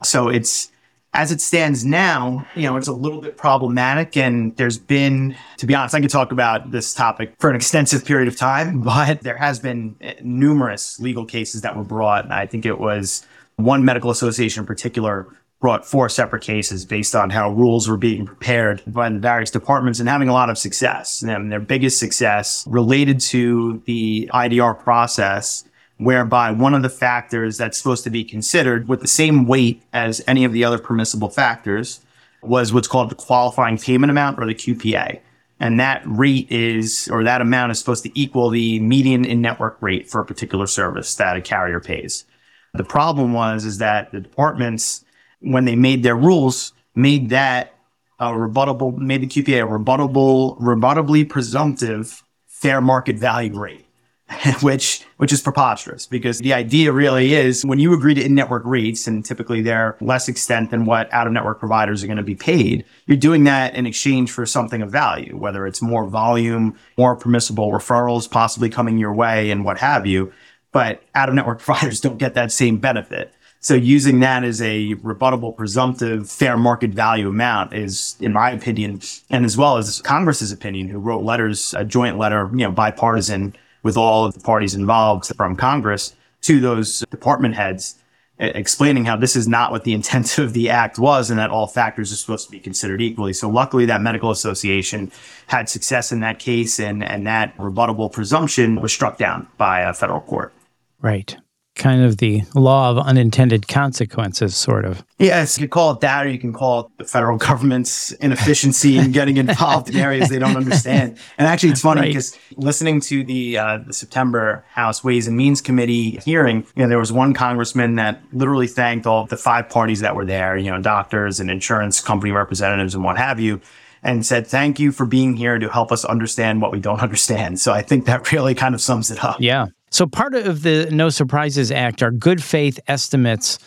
So 0.05 0.29
it's, 0.29 0.71
as 1.13 1.31
it 1.31 1.41
stands 1.41 1.85
now, 1.85 2.45
you 2.55 2.63
know, 2.63 2.75
it's 2.77 2.87
a 2.87 2.93
little 2.93 3.21
bit 3.21 3.37
problematic. 3.37 4.17
And 4.17 4.55
there's 4.57 4.77
been, 4.77 5.35
to 5.57 5.65
be 5.65 5.73
honest, 5.73 5.95
I 5.95 6.01
could 6.01 6.09
talk 6.09 6.31
about 6.31 6.71
this 6.71 6.93
topic 6.93 7.33
for 7.39 7.49
an 7.49 7.55
extensive 7.55 8.05
period 8.05 8.27
of 8.27 8.35
time, 8.35 8.81
but 8.83 9.21
there 9.21 9.37
has 9.37 9.59
been 9.59 9.95
numerous 10.21 10.99
legal 10.99 11.25
cases 11.25 11.61
that 11.61 11.75
were 11.75 11.83
brought. 11.83 12.31
I 12.31 12.45
think 12.45 12.65
it 12.65 12.79
was 12.79 13.25
one 13.55 13.85
medical 13.85 14.11
association 14.11 14.61
in 14.61 14.67
particular 14.67 15.27
brought 15.61 15.85
four 15.85 16.09
separate 16.09 16.43
cases 16.43 16.85
based 16.85 17.15
on 17.15 17.29
how 17.29 17.49
rules 17.49 17.87
were 17.87 17.97
being 17.97 18.25
prepared 18.25 18.83
by 18.85 19.09
the 19.09 19.17
various 19.17 19.49
departments 19.49 19.99
and 19.99 20.07
having 20.07 20.29
a 20.29 20.33
lot 20.33 20.49
of 20.49 20.57
success. 20.57 21.23
And 21.23 21.51
their 21.51 21.59
biggest 21.59 21.97
success 21.97 22.65
related 22.67 23.19
to 23.21 23.81
the 23.85 24.29
IDR 24.33 24.77
process, 24.77 25.63
whereby 25.97 26.51
one 26.51 26.73
of 26.73 26.81
the 26.81 26.89
factors 26.89 27.57
that's 27.57 27.77
supposed 27.77 28.03
to 28.03 28.09
be 28.09 28.23
considered 28.23 28.87
with 28.87 29.01
the 29.01 29.07
same 29.07 29.47
weight 29.47 29.81
as 29.93 30.21
any 30.27 30.43
of 30.43 30.51
the 30.51 30.63
other 30.63 30.77
permissible 30.77 31.29
factors 31.29 32.01
was 32.41 32.73
what's 32.73 32.87
called 32.87 33.09
the 33.09 33.15
qualifying 33.15 33.77
payment 33.77 34.11
amount 34.11 34.37
or 34.37 34.45
the 34.45 34.53
QPA. 34.53 35.19
And 35.59 35.79
that 35.79 36.03
rate 36.05 36.51
is, 36.51 37.07
or 37.11 37.23
that 37.23 37.41
amount 37.41 37.71
is 37.71 37.79
supposed 37.79 38.03
to 38.03 38.19
equal 38.19 38.49
the 38.49 38.79
median 38.81 39.23
in 39.23 39.41
network 39.41 39.77
rate 39.81 40.09
for 40.09 40.19
a 40.19 40.25
particular 40.25 40.67
service 40.67 41.15
that 41.15 41.37
a 41.37 41.41
carrier 41.41 41.79
pays. 41.79 42.25
The 42.73 42.83
problem 42.83 43.31
was, 43.31 43.63
is 43.63 43.77
that 43.77 44.11
the 44.11 44.19
departments 44.19 45.05
when 45.45 45.65
they 45.65 45.75
made 45.75 46.03
their 46.03 46.15
rules, 46.15 46.73
made 46.95 47.29
that 47.29 47.73
a 48.19 48.31
rebuttable, 48.31 48.97
made 48.97 49.21
the 49.21 49.27
QPA 49.27 49.63
a 49.63 49.79
rebuttable, 49.79 50.59
rebuttably 50.59 51.27
presumptive 51.27 52.23
fair 52.47 52.81
market 52.81 53.17
value 53.17 53.57
rate, 53.57 53.84
which 54.61 55.05
which 55.17 55.31
is 55.31 55.41
preposterous 55.41 56.07
because 56.07 56.39
the 56.39 56.53
idea 56.53 56.91
really 56.91 57.35
is 57.35 57.63
when 57.63 57.77
you 57.77 57.93
agree 57.93 58.15
to 58.15 58.23
in-network 58.23 58.63
rates 58.65 59.05
and 59.05 59.23
typically 59.23 59.61
they're 59.61 59.95
less 60.01 60.27
extent 60.27 60.71
than 60.71 60.85
what 60.85 61.11
out-of-network 61.13 61.59
providers 61.59 62.03
are 62.03 62.07
going 62.07 62.17
to 62.17 62.23
be 62.23 62.35
paid, 62.35 62.83
you're 63.05 63.17
doing 63.17 63.43
that 63.43 63.75
in 63.75 63.85
exchange 63.85 64.31
for 64.31 64.45
something 64.45 64.81
of 64.81 64.91
value, 64.91 65.37
whether 65.37 65.67
it's 65.67 65.81
more 65.81 66.07
volume, 66.07 66.75
more 66.97 67.15
permissible 67.15 67.71
referrals 67.71 68.29
possibly 68.29 68.69
coming 68.69 68.97
your 68.97 69.13
way 69.13 69.51
and 69.51 69.63
what 69.63 69.77
have 69.77 70.07
you. 70.07 70.33
But 70.71 71.03
out-of-network 71.13 71.59
providers 71.61 72.01
don't 72.01 72.17
get 72.17 72.33
that 72.33 72.51
same 72.51 72.77
benefit. 72.77 73.31
So 73.59 73.73
using 73.73 74.19
that 74.19 74.43
as 74.43 74.61
a 74.61 74.93
rebuttable 74.95 75.55
presumptive 75.55 76.29
fair 76.29 76.57
market 76.57 76.91
value 76.91 77.29
amount 77.29 77.73
is, 77.73 78.15
in 78.19 78.33
my 78.33 78.51
opinion, 78.51 79.01
and 79.29 79.45
as 79.45 79.57
well 79.57 79.77
as 79.77 80.01
Congress's 80.01 80.51
opinion, 80.51 80.87
who 80.87 80.99
wrote 80.99 81.23
letters, 81.23 81.73
a 81.75 81.83
joint 81.83 82.17
letter, 82.17 82.49
you 82.51 82.59
know, 82.59 82.71
bipartisan 82.71 83.55
with 83.85 83.95
all 83.95 84.25
of 84.25 84.33
the 84.33 84.39
parties 84.39 84.73
involved 84.73 85.31
from 85.35 85.55
Congress 85.55 86.15
to 86.41 86.59
those 86.59 87.01
department 87.11 87.53
heads, 87.53 88.01
explaining 88.39 89.05
how 89.05 89.15
this 89.15 89.35
is 89.35 89.47
not 89.47 89.71
what 89.71 89.83
the 89.83 89.93
intent 89.93 90.39
of 90.39 90.53
the 90.53 90.71
act 90.71 90.97
was 90.97 91.29
and 91.29 91.37
that 91.37 91.51
all 91.51 91.67
factors 91.67 92.11
are 92.11 92.15
supposed 92.15 92.47
to 92.47 92.51
be 92.51 92.59
considered 92.59 92.99
equally. 92.99 93.31
So 93.31 93.47
luckily 93.47 93.85
that 93.85 94.01
medical 94.01 94.31
association 94.31 95.11
had 95.45 95.69
success 95.69 96.11
in 96.11 96.21
that 96.21 96.39
case 96.39 96.79
and, 96.79 97.03
and 97.03 97.27
that 97.27 97.55
rebuttable 97.57 98.11
presumption 98.11 98.81
was 98.81 98.91
struck 98.91 99.19
down 99.19 99.47
by 99.57 99.81
a 99.81 99.93
federal 99.93 100.21
court. 100.21 100.51
Right 100.99 101.37
kind 101.75 102.03
of 102.03 102.17
the 102.17 102.43
law 102.53 102.89
of 102.89 102.97
unintended 102.97 103.67
consequences, 103.67 104.55
sort 104.55 104.85
of. 104.85 105.03
Yes, 105.19 105.57
you 105.57 105.63
can 105.63 105.69
call 105.69 105.91
it 105.91 105.99
that, 105.99 106.25
or 106.25 106.29
you 106.29 106.39
can 106.39 106.53
call 106.53 106.81
it 106.81 106.87
the 106.97 107.05
federal 107.05 107.37
government's 107.37 108.11
inefficiency 108.13 108.97
in 108.97 109.11
getting 109.11 109.37
involved 109.37 109.89
in 109.89 109.97
areas 109.97 110.29
they 110.29 110.39
don't 110.39 110.57
understand. 110.57 111.17
And 111.37 111.47
actually, 111.47 111.69
it's 111.69 111.81
funny 111.81 112.07
because 112.07 112.33
right. 112.51 112.59
listening 112.59 113.01
to 113.01 113.23
the, 113.23 113.57
uh, 113.57 113.77
the 113.87 113.93
September 113.93 114.65
House 114.69 115.03
Ways 115.03 115.27
and 115.27 115.35
Means 115.35 115.61
Committee 115.61 116.19
hearing, 116.23 116.65
you 116.75 116.83
know, 116.83 116.89
there 116.89 116.99
was 116.99 117.11
one 117.11 117.33
congressman 117.33 117.95
that 117.95 118.21
literally 118.31 118.67
thanked 118.67 119.05
all 119.05 119.25
the 119.25 119.37
five 119.37 119.69
parties 119.69 119.99
that 119.99 120.15
were 120.15 120.25
there, 120.25 120.57
you 120.57 120.71
know, 120.71 120.81
doctors 120.81 121.39
and 121.39 121.51
insurance 121.51 122.01
company 122.01 122.31
representatives 122.31 122.95
and 122.95 123.03
what 123.03 123.17
have 123.17 123.39
you 123.39 123.61
and 124.05 124.23
said, 124.23 124.45
thank 124.45 124.79
you 124.79 124.91
for 124.91 125.05
being 125.05 125.35
here 125.35 125.57
to 125.57 125.67
help 125.67 125.91
us 125.91 126.05
understand 126.05 126.61
what 126.61 126.71
we 126.71 126.79
don't 126.79 126.99
understand. 127.01 127.59
So 127.59 127.73
I 127.73 127.81
think 127.81 128.05
that 128.05 128.31
really 128.31 128.55
kind 128.55 128.75
of 128.75 128.79
sums 128.79 129.11
it 129.11 129.23
up. 129.23 129.37
Yeah. 129.39 129.67
So, 129.95 130.05
part 130.05 130.35
of 130.35 130.63
the 130.63 130.89
No 130.91 131.07
Surprises 131.07 131.71
Act 131.71 132.03
are 132.03 132.11
good 132.11 132.43
faith 132.43 132.81
estimates. 132.85 133.59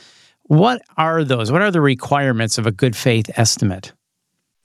What 0.43 0.83
are 0.99 1.25
those? 1.25 1.51
What 1.51 1.63
are 1.63 1.71
the 1.71 1.81
requirements 1.81 2.59
of 2.59 2.67
a 2.67 2.71
good 2.71 2.95
faith 2.95 3.31
estimate? 3.39 3.95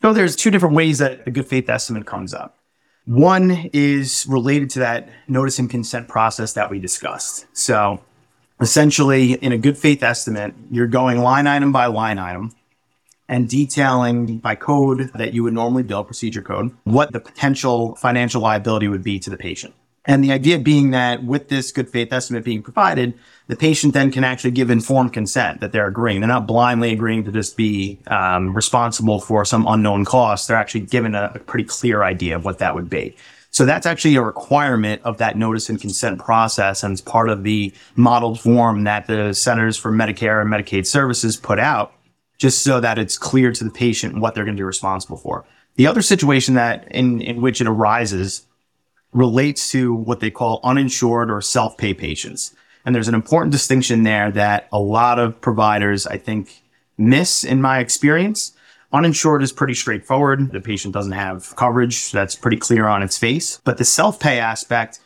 So, 0.01 0.12
there's 0.12 0.36
two 0.36 0.51
different 0.51 0.75
ways 0.75 0.98
that 0.98 1.25
a 1.25 1.32
good 1.32 1.48
faith 1.48 1.70
estimate 1.70 2.05
comes 2.05 2.34
up. 2.34 2.60
One 3.05 3.70
is 3.72 4.25
related 4.27 4.72
to 4.72 4.79
that 4.79 5.08
notice 5.29 5.58
and 5.58 5.70
consent 5.70 6.10
process 6.10 6.51
that 6.51 6.70
we 6.70 6.79
discussed. 6.79 7.46
So, 7.53 8.03
essentially, 8.60 9.32
in 9.32 9.53
a 9.53 9.58
good 9.58 9.77
faith 9.77 10.03
estimate, 10.03 10.53
you're 10.70 10.88
going 10.88 11.20
line 11.20 11.48
item 11.48 11.72
by 11.72 11.86
line 11.86 12.20
item 12.20 12.51
and 13.29 13.48
detailing 13.48 14.39
by 14.39 14.55
code 14.55 15.12
that 15.15 15.34
you 15.34 15.43
would 15.43 15.53
normally 15.53 15.84
bill, 15.84 16.03
procedure 16.03 16.41
code, 16.41 16.75
what 16.84 17.13
the 17.13 17.22
potential 17.22 17.96
financial 17.96 18.41
liability 18.41 18.89
would 18.89 19.01
be 19.01 19.17
to 19.20 19.29
the 19.29 19.38
patient. 19.38 19.74
And 20.05 20.24
the 20.24 20.33
idea 20.33 20.60
being 20.60 20.91
that 20.91 21.24
with 21.24 21.48
this 21.48 21.72
good 21.72 21.89
faith 21.89 22.12
estimate 22.12 22.43
being 22.43 22.62
provided, 22.62 23.13
the 23.48 23.55
patient 23.55 23.93
then 23.93 24.12
can 24.12 24.24
actually 24.24 24.51
give 24.51 24.69
informed 24.69 25.13
consent 25.13 25.62
that 25.62 25.72
they're 25.72 25.88
agreeing. 25.88 26.19
They're 26.19 26.27
not 26.27 26.45
blindly 26.45 26.91
agreeing 26.91 27.24
to 27.24 27.31
just 27.31 27.55
be 27.55 28.00
um, 28.07 28.53
responsible 28.53 29.22
for 29.22 29.45
some 29.45 29.65
unknown 29.65 30.03
cost. 30.03 30.48
They're 30.48 30.57
actually 30.57 30.81
given 30.81 31.15
a, 31.15 31.31
a 31.36 31.39
pretty 31.39 31.63
clear 31.65 32.03
idea 32.03 32.36
of 32.36 32.43
what 32.43 32.60
that 32.60 32.75
would 32.75 32.89
be. 32.89 33.15
So 33.51 33.65
that's 33.65 33.86
actually 33.86 34.15
a 34.15 34.22
requirement 34.22 35.01
of 35.03 35.19
that 35.19 35.38
notice 35.38 35.69
and 35.69 35.79
consent 35.79 36.19
process. 36.19 36.83
And 36.83 36.91
it's 36.91 37.01
part 37.01 37.29
of 37.29 37.43
the 37.43 37.72
modeled 37.95 38.41
form 38.41 38.83
that 38.86 39.07
the 39.07 39.33
Centers 39.33 39.77
for 39.77 39.91
Medicare 39.91 40.41
and 40.41 40.51
Medicaid 40.51 40.86
Services 40.88 41.38
put 41.38 41.60
out, 41.60 41.93
just 42.39 42.63
so 42.63 42.79
that 42.79 42.98
it's 42.98 43.17
clear 43.17 43.51
to 43.51 43.63
the 43.63 43.69
patient 43.69 44.19
what 44.19 44.33
they're 44.33 44.43
going 44.43 44.57
to 44.57 44.60
be 44.60 44.65
responsible 44.65 45.17
for. 45.17 45.45
The 45.75 45.88
other 45.88 46.01
situation 46.01 46.55
that 46.55 46.91
in, 46.91 47.22
in 47.22 47.41
which 47.41 47.62
it 47.62 47.67
arises 47.67 48.45
relates 49.13 49.72
to 49.72 49.93
what 49.93 50.20
they 50.20 50.32
call 50.32 50.60
uninsured 50.63 51.32
or 51.32 51.41
self-pay 51.41 51.93
patients. 51.93 52.55
And 52.86 52.93
there's 52.93 53.08
an 53.08 53.15
important 53.15 53.51
distinction 53.51 54.03
there 54.03 54.32
that 54.32 54.67
a 54.72 54.79
lot 54.79 55.20
of 55.20 55.39
providers, 55.39 56.05
I 56.05 56.17
think, 56.17 56.63
miss 56.98 57.43
in 57.43 57.62
my 57.62 57.79
experience. 57.79 58.53
Uninsured 58.91 59.41
is 59.41 59.51
pretty 59.51 59.74
straightforward. 59.74 60.51
The 60.51 60.62
patient 60.62 60.93
doesn't 60.93 61.13
have 61.13 61.55
coverage. 61.55 62.12
That's 62.12 62.36
pretty 62.36 62.58
clear 62.58 62.88
on 62.88 63.01
its 63.01 63.17
face. 63.17 63.60
But 63.63 63.77
the 63.77 63.86
self-pay 63.86 64.39
aspect, 64.39 65.00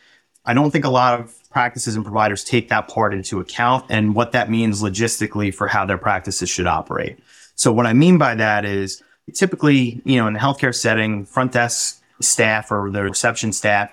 I 0.46 0.54
don't 0.54 0.72
think 0.72 0.86
a 0.86 0.90
lot 0.90 1.20
of 1.20 1.34
practices 1.52 1.96
and 1.96 2.04
providers 2.04 2.44
take 2.44 2.70
that 2.70 2.88
part 2.88 3.14
into 3.14 3.40
account 3.40 3.86
and 3.90 4.14
what 4.14 4.32
that 4.34 4.50
means 4.50 4.82
logistically 4.82 5.54
for 5.54 5.68
how 5.68 5.86
their 5.86 5.98
practices 5.98 6.50
should 6.50 6.68
operate. 6.68 7.20
So 7.56 7.72
what 7.72 7.88
I 7.88 7.94
mean 7.94 8.18
by 8.18 8.36
that 8.36 8.66
is 8.66 9.02
typically, 9.34 10.02
you 10.04 10.18
know, 10.18 10.28
in 10.28 10.34
the 10.34 10.40
healthcare 10.40 10.76
setting, 10.76 11.26
front 11.26 11.54
desk 11.54 11.97
staff 12.22 12.72
or 12.72 12.90
the 12.90 13.04
reception 13.04 13.52
staff 13.54 13.92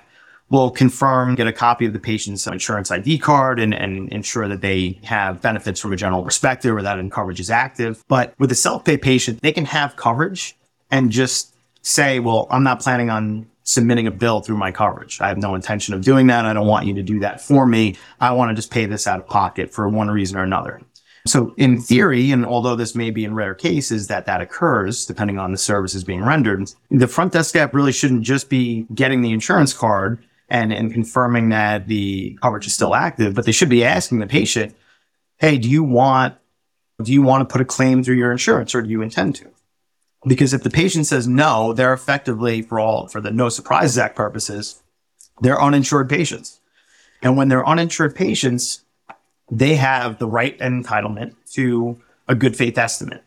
will 0.51 0.71
confirm, 0.71 1.35
get 1.35 1.47
a 1.47 1.53
copy 1.53 1.87
of 1.87 1.93
the 1.93 1.99
patient's 1.99 2.47
insurance 2.47 2.91
ID 2.91 3.19
card 3.19 3.59
and, 3.59 3.75
and 3.75 4.09
ensure 4.13 4.47
that 4.47 4.61
they 4.61 4.99
have 5.03 5.41
benefits 5.41 5.81
from 5.81 5.93
a 5.93 5.97
general 5.97 6.23
perspective 6.23 6.77
or 6.77 6.83
that 6.83 7.11
coverage 7.11 7.41
is 7.41 7.51
active. 7.51 8.05
But 8.09 8.35
with 8.39 8.53
a 8.53 8.55
self-pay 8.55 8.99
patient, 8.99 9.41
they 9.41 9.53
can 9.53 9.65
have 9.65 9.97
coverage 9.97 10.57
and 10.91 11.11
just 11.11 11.55
say, 11.83 12.21
well, 12.21 12.47
I'm 12.51 12.63
not 12.63 12.81
planning 12.81 13.11
on 13.11 13.47
submitting 13.65 14.07
a 14.07 14.11
bill 14.11 14.41
through 14.41 14.59
my 14.59 14.71
coverage. 14.71 15.21
I 15.21 15.29
have 15.29 15.39
no 15.39 15.55
intention 15.55 15.95
of 15.95 16.03
doing 16.03 16.27
that. 16.27 16.45
I 16.45 16.53
don't 16.53 16.67
want 16.67 16.87
you 16.87 16.95
to 16.95 17.03
do 17.03 17.21
that 17.21 17.41
for 17.41 17.67
me. 17.67 17.97
I 18.21 18.33
want 18.33 18.51
to 18.51 18.55
just 18.55 18.71
pay 18.71 18.85
this 18.85 19.07
out 19.07 19.19
of 19.19 19.27
pocket 19.27 19.73
for 19.73 19.89
one 19.89 20.11
reason 20.11 20.37
or 20.37 20.43
another. 20.43 20.83
So 21.27 21.55
in 21.57 21.81
theory, 21.81 22.31
and 22.33 22.45
although 22.45 22.77
this 22.77 22.95
may 22.95 23.11
be 23.11 23.25
in 23.25 23.35
rare 23.35 23.55
cases 23.55 24.09
that 24.09 24.27
that 24.27 24.43
occurs, 24.43 25.07
depending 25.07 25.39
on 25.39 25.53
the 25.53 25.59
services 25.59 26.05
being 26.05 26.23
rendered, 26.23 26.71
the 26.91 27.09
front 27.09 27.33
desk 27.33 27.51
staff 27.51 27.73
really 27.73 27.93
shouldn't 27.93 28.23
just 28.23 28.51
be 28.51 28.87
getting 28.95 29.23
the 29.23 29.33
insurance 29.33 29.73
card 29.73 30.23
and, 30.51 30.73
and 30.73 30.93
confirming 30.93 31.49
that 31.49 31.89
the 31.89 32.39
coverage 32.43 32.67
is 32.67 32.75
still 32.75 32.95
active, 32.95 33.35
but 33.35 33.47
they 33.47 33.53
should 33.53 33.71
be 33.71 33.85
asking 33.85 34.19
the 34.19 34.27
patient, 34.27 34.77
Hey, 35.39 35.57
do 35.57 35.69
you 35.69 35.83
want, 35.83 36.35
do 37.03 37.13
you 37.13 37.23
want 37.23 37.49
to 37.49 37.51
put 37.51 37.63
a 37.63 37.65
claim 37.65 38.05
through 38.05 38.17
your 38.17 38.31
insurance 38.31 38.75
or 38.75 38.83
do 38.83 38.91
you 38.91 39.01
intend 39.01 39.35
to? 39.37 39.51
Because 40.27 40.53
if 40.53 40.63
the 40.63 40.71
patient 40.71 41.07
says 41.07 41.27
no, 41.27 41.73
they're 41.73 41.93
effectively 41.93 42.63
for 42.63 42.79
all, 42.79 43.09
for 43.09 43.21
the 43.21 43.31
No 43.31 43.49
Surprises 43.49 43.99
Act 43.99 44.15
purposes, 44.15 44.83
they're 45.41 45.61
uninsured 45.61 46.09
patients. 46.09 46.61
And 47.23 47.37
when 47.37 47.49
they're 47.49 47.67
uninsured 47.67 48.15
patients, 48.15 48.85
they 49.51 49.77
have 49.77 50.19
the 50.19 50.27
right 50.27 50.59
entitlement 50.59 51.35
to 51.53 52.01
a 52.29 52.35
good 52.35 52.57
faith 52.57 52.79
estimate. 52.79 53.23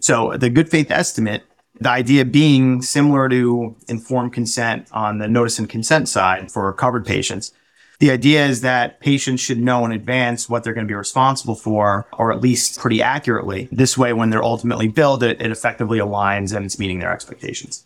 So 0.00 0.36
the 0.36 0.50
good 0.50 0.70
faith 0.70 0.90
estimate, 0.90 1.42
the 1.78 1.90
idea 1.90 2.24
being 2.24 2.82
similar 2.82 3.28
to 3.28 3.76
informed 3.88 4.32
consent 4.32 4.88
on 4.92 5.18
the 5.18 5.28
notice 5.28 5.58
and 5.58 5.68
consent 5.68 6.08
side 6.08 6.50
for 6.50 6.72
covered 6.72 7.06
patients. 7.06 7.52
The 8.00 8.10
idea 8.10 8.46
is 8.46 8.62
that 8.62 9.00
patients 9.00 9.42
should 9.42 9.58
know 9.58 9.84
in 9.84 9.92
advance 9.92 10.48
what 10.48 10.64
they're 10.64 10.72
going 10.72 10.86
to 10.86 10.90
be 10.90 10.94
responsible 10.94 11.54
for, 11.54 12.06
or 12.14 12.32
at 12.32 12.40
least 12.40 12.78
pretty 12.78 13.02
accurately. 13.02 13.68
This 13.70 13.98
way, 13.98 14.14
when 14.14 14.30
they're 14.30 14.42
ultimately 14.42 14.88
billed, 14.88 15.22
it, 15.22 15.40
it 15.40 15.50
effectively 15.50 15.98
aligns 15.98 16.56
and 16.56 16.64
it's 16.64 16.78
meeting 16.78 17.00
their 17.00 17.12
expectations. 17.12 17.84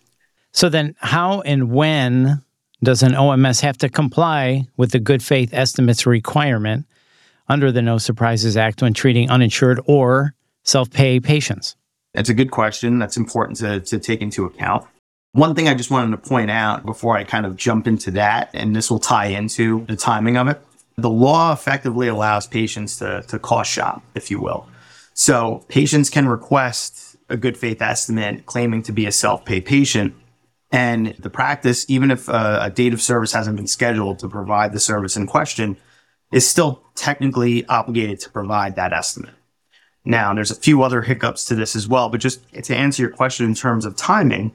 So 0.53 0.69
then 0.69 0.95
how 0.99 1.41
and 1.41 1.73
when 1.73 2.43
does 2.81 3.03
an 3.03 3.13
OMS 3.13 3.61
have 3.63 3.77
to 3.79 3.89
comply 3.89 4.69
with 4.77 4.93
the 4.93 5.01
good 5.01 5.23
faith 5.23 5.53
estimates 5.53 6.07
requirement 6.07 6.87
under 7.49 7.71
the 7.71 7.83
No 7.83 7.99
Surprises 7.99 8.57
Act 8.57 8.83
when 8.83 8.95
treating 8.95 9.31
uninsured 9.31 9.81
or 9.87 10.35
self 10.63 10.91
pay 10.91 11.21
patients? 11.21 11.77
That's 12.15 12.29
a 12.29 12.35
good 12.35 12.51
question. 12.51 12.99
That's 12.99 13.17
important 13.17 13.59
to, 13.59 13.81
to 13.81 13.99
take 13.99 14.21
into 14.21 14.45
account. 14.45 14.87
One 15.33 15.55
thing 15.57 15.69
I 15.69 15.75
just 15.75 15.91
wanted 15.91 16.13
to 16.13 16.29
point 16.29 16.51
out 16.51 16.87
before 16.87 17.17
I 17.17 17.25
kind 17.25 17.45
of 17.45 17.57
jump 17.57 17.89
into 17.89 18.13
that, 18.13 18.51
and 18.55 18.75
this 18.75 18.89
will 18.89 19.01
tie 19.01 19.27
into 19.27 19.85
the 19.87 19.97
timing 19.97 20.37
of 20.37 20.47
it. 20.47 20.61
The 20.97 21.11
law 21.11 21.53
effectively 21.53 22.07
allows 22.07 22.47
patients 22.47 22.99
to, 22.99 23.23
to 23.23 23.41
cost 23.41 23.71
shop, 23.71 24.05
if 24.15 24.31
you 24.31 24.41
will. 24.41 24.69
So 25.13 25.65
patients 25.69 26.09
can 26.09 26.29
request 26.29 27.17
a 27.29 27.37
good 27.37 27.57
faith 27.57 27.83
estimate 27.83 28.47
claiming 28.47 28.83
to 28.85 28.93
be 28.93 29.07
a 29.07 29.13
self 29.13 29.45
pay 29.45 29.61
patient. 29.61 30.15
And 30.71 31.15
the 31.19 31.31
practice, 31.31 31.85
even 31.89 32.11
if 32.11 32.29
a, 32.29 32.59
a 32.63 32.71
date 32.71 32.93
of 32.93 33.03
service 33.03 33.33
hasn't 33.33 33.57
been 33.57 33.67
scheduled 33.67 34.21
to 34.21 34.29
provide 34.29 34.73
the 34.73 34.81
service 34.81 35.17
in 35.17 35.27
question, 35.27 35.77
is 36.35 36.51
still 36.51 36.83
technically 36.97 37.65
obligated 37.67 38.19
to 38.19 38.29
provide 38.29 38.75
that 38.75 38.93
estimate. 38.93 39.35
Now, 40.05 40.35
there's 40.35 40.51
a 40.51 40.57
few 40.57 40.83
other 40.83 41.03
hiccups 41.03 41.45
to 41.45 41.55
this 41.55 41.77
as 41.77 41.87
well, 41.87 42.09
but 42.09 42.21
just 42.21 42.41
to 42.53 42.77
answer 42.77 43.03
your 43.03 43.13
question 43.13 43.47
in 43.47 43.55
terms 43.55 43.87
of 43.87 43.95
timing, 43.95 44.51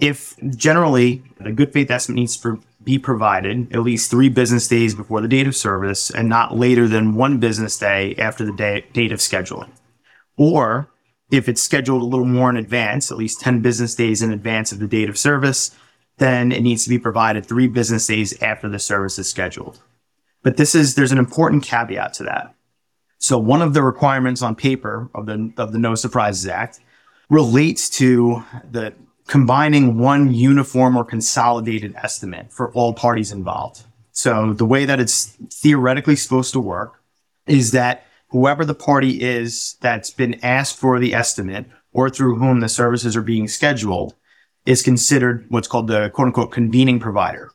if 0.00 0.34
generally 0.56 1.22
the 1.38 1.52
good 1.52 1.72
faith 1.72 1.88
estimate 1.88 2.16
needs 2.16 2.36
to 2.38 2.60
be 2.82 2.98
provided 2.98 3.72
at 3.72 3.84
least 3.84 4.10
three 4.10 4.28
business 4.28 4.66
days 4.66 4.92
before 4.92 5.20
the 5.20 5.28
date 5.28 5.46
of 5.46 5.54
service 5.54 6.10
and 6.10 6.28
not 6.28 6.58
later 6.58 6.88
than 6.88 7.14
one 7.14 7.38
business 7.38 7.78
day 7.78 8.16
after 8.18 8.44
the 8.44 8.82
date 8.92 9.12
of 9.12 9.20
scheduling. 9.20 9.70
Or 10.36 10.90
if 11.30 11.48
it's 11.48 11.62
scheduled 11.62 12.02
a 12.02 12.06
little 12.06 12.26
more 12.26 12.50
in 12.50 12.56
advance, 12.56 13.12
at 13.12 13.18
least 13.18 13.40
10 13.40 13.60
business 13.62 13.94
days 13.94 14.20
in 14.20 14.32
advance 14.32 14.72
of 14.72 14.80
the 14.80 14.88
date 14.88 15.08
of 15.08 15.16
service, 15.16 15.70
then 16.18 16.50
it 16.50 16.62
needs 16.62 16.82
to 16.82 16.90
be 16.90 16.98
provided 16.98 17.46
three 17.46 17.68
business 17.68 18.08
days 18.08 18.42
after 18.42 18.68
the 18.68 18.80
service 18.80 19.16
is 19.16 19.30
scheduled. 19.30 19.78
But 20.44 20.56
this 20.56 20.76
is, 20.76 20.94
there's 20.94 21.10
an 21.10 21.18
important 21.18 21.64
caveat 21.64 22.14
to 22.14 22.24
that. 22.24 22.54
So 23.18 23.38
one 23.38 23.62
of 23.62 23.74
the 23.74 23.82
requirements 23.82 24.42
on 24.42 24.54
paper 24.54 25.10
of 25.14 25.26
the, 25.26 25.52
of 25.56 25.72
the 25.72 25.78
No 25.78 25.96
Surprises 25.96 26.46
Act 26.46 26.78
relates 27.30 27.88
to 27.90 28.44
the 28.70 28.92
combining 29.26 29.98
one 29.98 30.32
uniform 30.32 30.96
or 30.96 31.04
consolidated 31.04 31.94
estimate 31.96 32.52
for 32.52 32.70
all 32.72 32.92
parties 32.92 33.32
involved. 33.32 33.82
So 34.12 34.52
the 34.52 34.66
way 34.66 34.84
that 34.84 35.00
it's 35.00 35.36
theoretically 35.50 36.16
supposed 36.16 36.52
to 36.52 36.60
work 36.60 37.00
is 37.46 37.72
that 37.72 38.04
whoever 38.28 38.64
the 38.64 38.74
party 38.74 39.22
is 39.22 39.76
that's 39.80 40.10
been 40.10 40.38
asked 40.44 40.76
for 40.76 41.00
the 41.00 41.14
estimate 41.14 41.66
or 41.92 42.10
through 42.10 42.36
whom 42.36 42.60
the 42.60 42.68
services 42.68 43.16
are 43.16 43.22
being 43.22 43.48
scheduled 43.48 44.14
is 44.66 44.82
considered 44.82 45.46
what's 45.48 45.68
called 45.68 45.86
the 45.86 46.10
quote 46.10 46.26
unquote 46.26 46.52
convening 46.52 47.00
provider. 47.00 47.50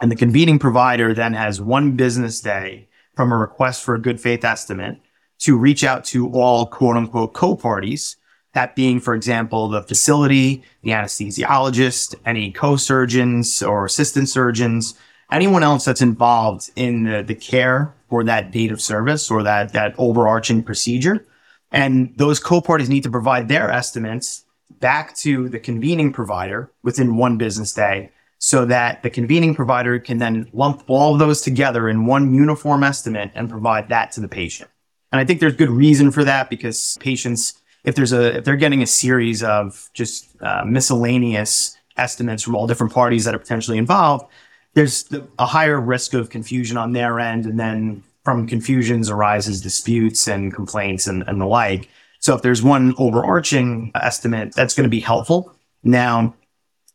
And 0.00 0.10
the 0.12 0.16
convening 0.16 0.58
provider 0.58 1.12
then 1.12 1.34
has 1.34 1.60
one 1.60 1.92
business 1.96 2.40
day 2.40 2.88
from 3.14 3.32
a 3.32 3.36
request 3.36 3.82
for 3.82 3.94
a 3.94 4.00
good 4.00 4.20
faith 4.20 4.44
estimate 4.44 5.00
to 5.40 5.56
reach 5.56 5.82
out 5.84 6.04
to 6.04 6.30
all 6.32 6.66
quote 6.66 6.96
unquote 6.96 7.34
co-parties. 7.34 8.16
That 8.54 8.76
being, 8.76 9.00
for 9.00 9.14
example, 9.14 9.68
the 9.68 9.82
facility, 9.82 10.62
the 10.82 10.90
anesthesiologist, 10.90 12.14
any 12.24 12.50
co-surgeons 12.50 13.62
or 13.62 13.84
assistant 13.84 14.28
surgeons, 14.28 14.94
anyone 15.30 15.62
else 15.62 15.84
that's 15.84 16.00
involved 16.00 16.70
in 16.74 17.04
the, 17.04 17.22
the 17.22 17.34
care 17.34 17.94
for 18.08 18.24
that 18.24 18.50
date 18.50 18.72
of 18.72 18.80
service 18.80 19.30
or 19.30 19.42
that, 19.42 19.72
that 19.72 19.94
overarching 19.98 20.62
procedure. 20.62 21.26
And 21.70 22.16
those 22.16 22.40
co-parties 22.40 22.88
need 22.88 23.02
to 23.02 23.10
provide 23.10 23.48
their 23.48 23.70
estimates 23.70 24.44
back 24.80 25.14
to 25.16 25.48
the 25.48 25.58
convening 25.58 26.12
provider 26.12 26.70
within 26.82 27.16
one 27.16 27.36
business 27.36 27.74
day 27.74 28.10
so 28.38 28.64
that 28.64 29.02
the 29.02 29.10
convening 29.10 29.54
provider 29.54 29.98
can 29.98 30.18
then 30.18 30.48
lump 30.52 30.84
all 30.86 31.12
of 31.12 31.18
those 31.18 31.42
together 31.42 31.88
in 31.88 32.06
one 32.06 32.32
uniform 32.32 32.84
estimate 32.84 33.30
and 33.34 33.50
provide 33.50 33.88
that 33.88 34.12
to 34.12 34.20
the 34.20 34.28
patient. 34.28 34.70
And 35.10 35.20
I 35.20 35.24
think 35.24 35.40
there's 35.40 35.56
good 35.56 35.70
reason 35.70 36.10
for 36.10 36.22
that 36.24 36.48
because 36.48 36.96
patients, 37.00 37.60
if 37.84 37.94
there's 37.94 38.12
a, 38.12 38.38
if 38.38 38.44
they're 38.44 38.56
getting 38.56 38.82
a 38.82 38.86
series 38.86 39.42
of 39.42 39.90
just 39.92 40.28
uh, 40.40 40.64
miscellaneous 40.64 41.76
estimates 41.96 42.42
from 42.42 42.54
all 42.54 42.66
different 42.66 42.92
parties 42.92 43.24
that 43.24 43.34
are 43.34 43.38
potentially 43.38 43.78
involved, 43.78 44.26
there's 44.74 45.08
a 45.38 45.46
higher 45.46 45.80
risk 45.80 46.14
of 46.14 46.30
confusion 46.30 46.76
on 46.76 46.92
their 46.92 47.18
end. 47.18 47.44
And 47.46 47.58
then 47.58 48.04
from 48.24 48.46
confusions 48.46 49.10
arises 49.10 49.60
disputes 49.60 50.28
and 50.28 50.54
complaints 50.54 51.06
and, 51.06 51.24
and 51.26 51.40
the 51.40 51.46
like. 51.46 51.88
So 52.20 52.34
if 52.34 52.42
there's 52.42 52.62
one 52.62 52.94
overarching 52.98 53.90
estimate, 53.94 54.54
that's 54.54 54.74
going 54.74 54.84
to 54.84 54.90
be 54.90 55.00
helpful. 55.00 55.54
Now, 55.82 56.34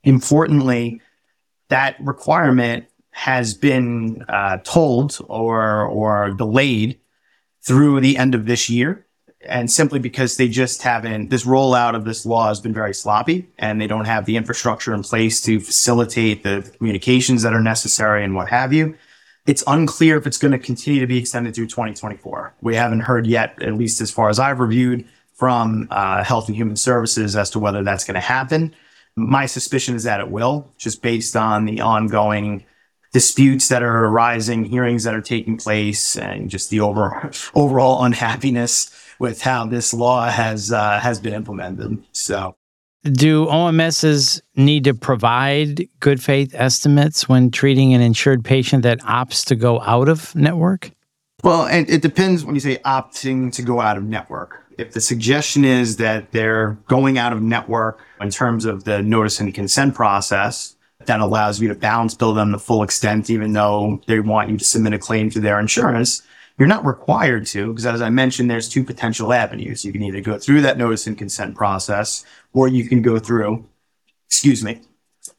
importantly, 0.04 1.02
that 1.70 1.96
requirement 2.00 2.86
has 3.12 3.54
been 3.54 4.26
uh, 4.28 4.58
told 4.64 5.18
or 5.28 5.86
or 5.86 6.32
delayed 6.32 7.00
through 7.62 8.02
the 8.02 8.18
end 8.18 8.36
of 8.36 8.46
this 8.46 8.70
year. 8.70 9.06
And 9.46 9.70
simply 9.70 10.00
because 10.00 10.38
they 10.38 10.48
just 10.48 10.82
haven't 10.84 11.30
this 11.30 11.46
rollout 11.46 11.96
of 11.96 12.06
this 12.06 12.26
law 12.26 12.48
has 12.48 12.62
been 12.62 12.74
very 12.74 12.94
sloppy 12.94 13.48
and 13.60 13.80
they 13.80 13.88
don't 13.88 14.06
have 14.06 14.26
the 14.26 14.38
infrastructure 14.38 14.94
in 14.94 15.04
place 15.04 15.42
to 15.42 15.60
facilitate 15.60 16.44
the 16.44 16.70
communications 16.78 17.44
that 17.44 17.54
are 17.54 17.62
necessary 17.62 18.24
and 18.24 18.36
what 18.36 18.48
have 18.50 18.72
you. 18.72 18.96
It's 19.46 19.64
unclear 19.68 20.18
if 20.18 20.26
it's 20.26 20.38
going 20.38 20.54
to 20.54 20.60
continue 20.60 21.02
to 21.02 21.08
be 21.08 21.18
extended 21.18 21.54
through 21.54 21.68
2024 21.68 22.54
we 22.62 22.76
haven't 22.76 23.02
heard 23.02 23.28
yet 23.28 23.62
at 23.62 23.74
least 23.74 24.00
as 24.00 24.10
far 24.10 24.30
as 24.30 24.40
i've 24.40 24.60
reviewed 24.60 25.06
from 25.34 25.88
uh, 25.92 26.24
health 26.24 26.48
and 26.48 26.56
human 26.56 26.78
services 26.78 27.36
as 27.36 27.50
to 27.50 27.60
whether 27.60 27.84
that's 27.84 28.06
going 28.06 28.16
to 28.16 28.22
happen 28.22 28.74
My 29.16 29.46
suspicion 29.46 29.96
is 29.96 30.04
that 30.04 30.20
it 30.20 30.30
will, 30.30 30.72
just 30.78 31.02
based 31.02 31.36
on 31.36 31.66
the 31.66 31.82
ongoing 31.82 32.66
disputes 33.12 33.68
that 33.70 33.84
are 33.84 34.06
arising, 34.06 34.66
hearings 34.66 35.04
that 35.04 35.14
are 35.14 35.22
taking 35.22 35.58
place, 35.58 36.18
and 36.18 36.50
just 36.50 36.70
the 36.70 36.80
over, 36.80 37.32
overall 37.56 38.04
unhappiness 38.04 38.90
with 39.20 39.42
how 39.42 39.66
this 39.66 39.94
law 39.94 40.28
has 40.30 40.72
uh, 40.72 41.00
has 41.00 41.20
been 41.20 41.34
implemented. 41.34 42.04
So, 42.12 42.56
do 43.04 43.46
OMSs 43.46 44.42
need 44.56 44.86
to 44.86 44.94
provide 44.94 45.88
good 46.00 46.22
faith 46.22 46.56
estimates 46.56 47.30
when 47.30 47.52
treating 47.52 47.94
an 47.94 48.02
insured 48.02 48.44
patient 48.44 48.84
that 48.84 49.00
opts 49.02 49.46
to 49.46 49.56
go 49.56 49.82
out 49.82 50.10
of 50.10 50.36
network? 50.36 50.92
Well, 51.44 51.66
and 51.66 51.90
it 51.90 52.02
depends 52.02 52.46
when 52.46 52.56
you 52.56 52.62
say 52.62 52.78
opting 52.78 53.52
to 53.54 53.62
go 53.62 53.82
out 53.82 53.98
of 53.98 54.06
network. 54.06 54.63
If 54.78 54.94
the 54.94 55.02
suggestion 55.02 55.66
is 55.66 55.98
that 55.98 56.32
they're 56.32 56.78
going 56.88 57.18
out 57.18 57.34
of 57.34 57.42
network 57.42 58.02
in 58.20 58.30
terms 58.30 58.66
of 58.66 58.84
the 58.84 59.02
notice 59.02 59.40
and 59.40 59.54
consent 59.54 59.96
process, 59.96 60.76
that 61.06 61.20
allows 61.20 61.60
you 61.60 61.68
to 61.68 61.76
balance 61.76 62.14
bill 62.14 62.34
them 62.34 62.52
the 62.52 62.60
full 62.60 62.84
extent, 62.84 63.30
even 63.30 63.54
though 63.54 64.02
they 64.08 64.20
want 64.20 64.50
you 64.50 64.58
to 64.58 64.64
submit 64.64 64.94
a 64.94 65.00
claim 65.00 65.30
to 65.32 65.40
their 65.40 65.60
insurance. 65.60 66.24
You're 66.58 66.68
not 66.68 66.86
required 66.86 67.46
to, 67.48 67.68
because 67.68 67.86
as 67.86 68.02
I 68.02 68.10
mentioned, 68.10 68.50
there's 68.50 68.70
two 68.70 68.84
potential 68.84 69.34
avenues. 69.34 69.84
You 69.84 69.92
can 69.92 70.04
either 70.04 70.22
go 70.22 70.38
through 70.38 70.62
that 70.62 70.78
notice 70.78 71.08
and 71.08 71.18
consent 71.18 71.56
process, 71.56 72.24
or 72.54 72.68
you 72.68 72.88
can 72.88 73.02
go 73.02 73.20
through, 73.20 73.66
excuse 74.28 74.64
me, 74.64 74.82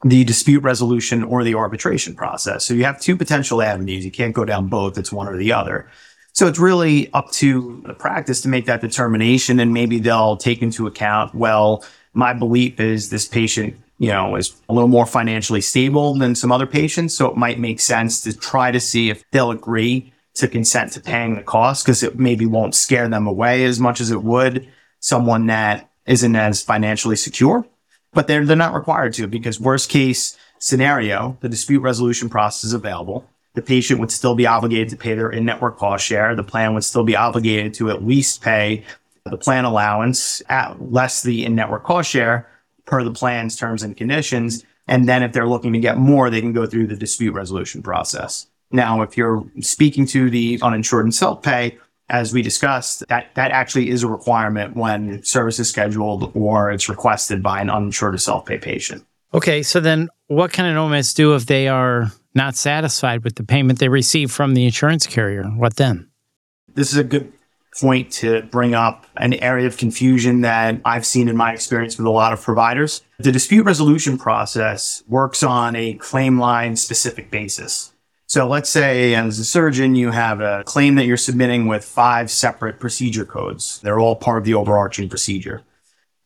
the 0.03 0.25
dispute 0.25 0.63
resolution 0.63 1.23
or 1.23 1.45
the 1.45 1.55
arbitration 1.55 2.15
process. 2.15 2.65
So 2.65 2.75
you 2.75 2.85
have 2.85 3.01
two 3.01 3.17
potential 3.17 3.63
avenues. 3.63 4.05
You 4.05 4.11
can't 4.11 4.35
go 4.35 4.45
down 4.45 4.69
both. 4.69 4.99
It's 4.99 5.13
one 5.13 5.29
or 5.29 5.37
the 5.37 5.53
other. 5.53 5.89
So 6.35 6.47
it's 6.47 6.59
really 6.59 7.13
up 7.13 7.31
to 7.33 7.83
the 7.87 7.95
practice 7.95 8.41
to 8.43 8.49
make 8.49 8.67
that 8.67 8.81
determination. 8.81 9.61
And 9.61 9.73
maybe 9.73 9.99
they'll 9.99 10.37
take 10.37 10.63
into 10.63 10.87
account, 10.87 11.35
well, 11.35 11.85
my 12.13 12.33
belief 12.33 12.79
is 12.81 13.09
this 13.09 13.27
patient, 13.27 13.77
you 13.99 14.09
know, 14.09 14.37
is 14.37 14.55
a 14.69 14.75
little 14.75 14.89
more 14.89 15.07
financially 15.07 15.61
stable 15.61 16.15
than 16.15 16.35
some 16.35 16.53
other 16.53 16.67
patients. 16.67 17.17
So 17.17 17.27
it 17.31 17.37
might 17.37 17.59
make 17.59 17.81
sense 17.81 18.21
to 18.23 18.37
try 18.37 18.71
to 18.71 18.81
see 18.81 19.11
if 19.11 19.25
they'll 19.31 19.51
agree 19.51 20.13
to 20.35 20.49
consent 20.49 20.93
to 20.93 21.01
paying 21.01 21.37
the 21.37 21.43
cost 21.43 21.85
because 21.85 22.03
it 22.03 22.19
maybe 22.19 22.45
won't 22.45 22.75
scare 22.75 23.09
them 23.09 23.27
away 23.27 23.65
as 23.65 23.79
much 23.79 24.01
as 24.01 24.11
it 24.11 24.23
would 24.23 24.69
someone 24.99 25.47
that 25.47 25.89
isn't 26.07 26.35
as 26.35 26.61
financially 26.61 27.15
secure 27.15 27.65
but 28.15 28.29
they're, 28.29 28.47
they're 28.47 28.57
not 28.57 28.73
required 28.73 29.13
to 29.15 29.27
because 29.27 29.61
worst 29.61 29.91
case 29.91 30.39
scenario, 30.59 31.37
the 31.41 31.49
dispute 31.49 31.81
resolution 31.81 32.31
process 32.31 32.65
is 32.65 32.73
available. 32.73 33.29
The 33.55 33.63
patient 33.63 34.01
would 34.01 34.11
still 34.11 34.35
be 34.35 34.47
obligated 34.47 34.89
to 34.91 34.97
pay 34.97 35.15
their 35.15 35.31
in-network 35.31 35.79
cost 35.79 36.05
share. 36.05 36.35
The 36.35 36.43
plan 36.43 36.75
would 36.75 36.85
still 36.85 37.05
be 37.05 37.17
obligated 37.17 37.75
to 37.75 37.91
at 37.91 38.05
least 38.05 38.43
pay 38.43 38.85
the 39.25 39.39
plan 39.39 39.65
allowance 39.65 40.43
at 40.49 40.93
less 40.93 41.23
the 41.23 41.45
in-network 41.45 41.85
cost 41.85 42.11
share 42.11 42.49
per 42.85 43.03
the 43.03 43.13
plan's 43.13 43.57
terms 43.57 43.83
and 43.83 43.97
conditions. 43.97 44.65
And 44.87 45.09
then 45.09 45.23
if 45.23 45.33
they're 45.33 45.49
looking 45.49 45.73
to 45.73 45.79
get 45.79 45.97
more, 45.97 46.29
they 46.29 46.41
can 46.41 46.53
go 46.53 46.67
through 46.67 46.89
the 46.89 46.97
dispute 46.97 47.33
resolution 47.33 47.83
process. 47.83 48.47
Now, 48.71 49.03
if 49.03 49.17
you're 49.17 49.45
speaking 49.61 50.05
to 50.07 50.29
the 50.29 50.59
uninsured 50.61 51.07
and 51.07 51.15
self-pay, 51.15 51.79
as 52.11 52.35
we 52.35 52.43
discussed, 52.43 53.07
that, 53.09 53.35
that 53.35 53.51
actually 53.51 53.89
is 53.89 54.03
a 54.03 54.09
requirement 54.09 54.77
when 54.77 55.23
service 55.23 55.59
is 55.59 55.71
scheduled 55.71 56.33
or 56.35 56.71
it's 56.71 56.89
requested 56.89 57.43
by 57.43 57.61
an 57.61 57.71
uninsured 57.71 58.15
or 58.15 58.19
self-pay 58.19 58.59
patient. 58.59 59.07
Okay, 59.33 59.63
so 59.63 59.81
then 59.81 60.09
what 60.27 60.53
can 60.53 60.67
an 60.67 60.77
OMS 60.77 61.15
do 61.15 61.35
if 61.35 61.47
they 61.47 61.67
are 61.67 62.13
not 62.35 62.57
satisfied 62.57 63.25
with 63.25 63.37
the 63.37 63.45
payment 63.45 63.79
they 63.79 63.89
receive 63.89 64.31
from 64.31 64.55
the 64.55 64.65
insurance 64.65 65.07
carrier? 65.07 65.45
What 65.45 65.77
then? 65.77 66.09
This 66.75 66.93
is 66.93 66.99
a 66.99 67.05
good 67.05 67.33
point 67.81 68.11
to 68.13 68.43
bring 68.43 68.75
up 68.75 69.07
an 69.17 69.35
area 69.35 69.67
of 69.67 69.77
confusion 69.77 70.43
that 70.43 70.81
I've 70.85 71.07
seen 71.07 71.29
in 71.29 71.37
my 71.37 71.53
experience 71.53 71.99
with 71.99 72.07
a 72.07 72.11
lot 72.11 72.33
of 72.33 72.41
providers. 72.41 73.03
The 73.19 73.33
dispute 73.33 73.65
resolution 73.65 74.17
process 74.17 75.03
works 75.09 75.43
on 75.43 75.75
a 75.75 75.95
claim 75.95 76.39
line 76.39 76.77
specific 76.77 77.31
basis. 77.31 77.93
So 78.27 78.49
let's 78.49 78.71
say 78.71 79.15
as 79.15 79.39
a 79.39 79.45
surgeon, 79.45 79.95
you 79.95 80.11
have 80.11 80.41
a 80.41 80.65
claim 80.65 80.95
that 80.97 81.05
you're 81.05 81.17
submitting 81.17 81.67
with 81.67 81.85
five 81.85 82.31
separate 82.31 82.81
procedure 82.81 83.25
codes. 83.25 83.81
They're 83.81 84.01
all 84.01 84.17
part 84.17 84.39
of 84.39 84.45
the 84.45 84.55
overarching 84.55 85.09
procedure. 85.09 85.63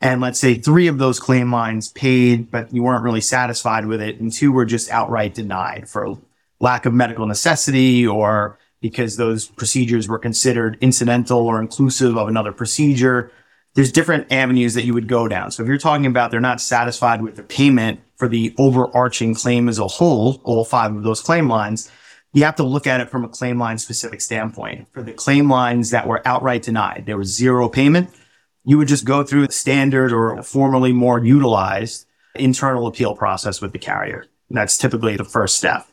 And 0.00 0.20
let's 0.20 0.38
say 0.38 0.54
three 0.54 0.86
of 0.86 0.98
those 0.98 1.18
claim 1.18 1.50
lines 1.50 1.88
paid, 1.88 2.50
but 2.50 2.72
you 2.72 2.82
weren't 2.82 3.02
really 3.02 3.20
satisfied 3.20 3.86
with 3.86 4.00
it. 4.00 4.20
And 4.20 4.32
two 4.32 4.52
were 4.52 4.64
just 4.64 4.90
outright 4.90 5.34
denied 5.34 5.88
for 5.88 6.16
lack 6.60 6.86
of 6.86 6.94
medical 6.94 7.26
necessity 7.26 8.06
or 8.06 8.58
because 8.80 9.16
those 9.16 9.46
procedures 9.48 10.08
were 10.08 10.18
considered 10.18 10.78
incidental 10.80 11.40
or 11.40 11.60
inclusive 11.60 12.16
of 12.16 12.28
another 12.28 12.52
procedure. 12.52 13.32
There's 13.74 13.92
different 13.92 14.32
avenues 14.32 14.74
that 14.74 14.84
you 14.84 14.94
would 14.94 15.08
go 15.08 15.26
down. 15.26 15.50
So 15.50 15.62
if 15.62 15.68
you're 15.68 15.78
talking 15.78 16.06
about 16.06 16.30
they're 16.30 16.40
not 16.40 16.60
satisfied 16.60 17.22
with 17.22 17.36
the 17.36 17.42
payment 17.42 18.00
for 18.16 18.28
the 18.28 18.54
overarching 18.56 19.34
claim 19.34 19.68
as 19.68 19.78
a 19.78 19.86
whole, 19.86 20.40
all 20.44 20.64
five 20.64 20.94
of 20.94 21.02
those 21.02 21.20
claim 21.20 21.48
lines, 21.48 21.90
you 22.32 22.44
have 22.44 22.56
to 22.56 22.62
look 22.62 22.86
at 22.86 23.00
it 23.00 23.08
from 23.08 23.24
a 23.24 23.28
claim 23.28 23.58
line 23.58 23.78
specific 23.78 24.20
standpoint. 24.20 24.86
For 24.92 25.02
the 25.02 25.12
claim 25.12 25.50
lines 25.50 25.90
that 25.90 26.06
were 26.06 26.22
outright 26.26 26.62
denied, 26.62 27.04
there 27.06 27.16
was 27.16 27.34
zero 27.34 27.68
payment. 27.68 28.10
You 28.68 28.76
would 28.76 28.88
just 28.88 29.06
go 29.06 29.24
through 29.24 29.46
the 29.46 29.52
standard 29.54 30.12
or 30.12 30.42
formerly 30.42 30.92
more 30.92 31.24
utilized 31.24 32.04
internal 32.34 32.86
appeal 32.86 33.16
process 33.16 33.62
with 33.62 33.72
the 33.72 33.78
carrier. 33.78 34.26
That's 34.50 34.76
typically 34.76 35.16
the 35.16 35.24
first 35.24 35.56
step. 35.56 35.88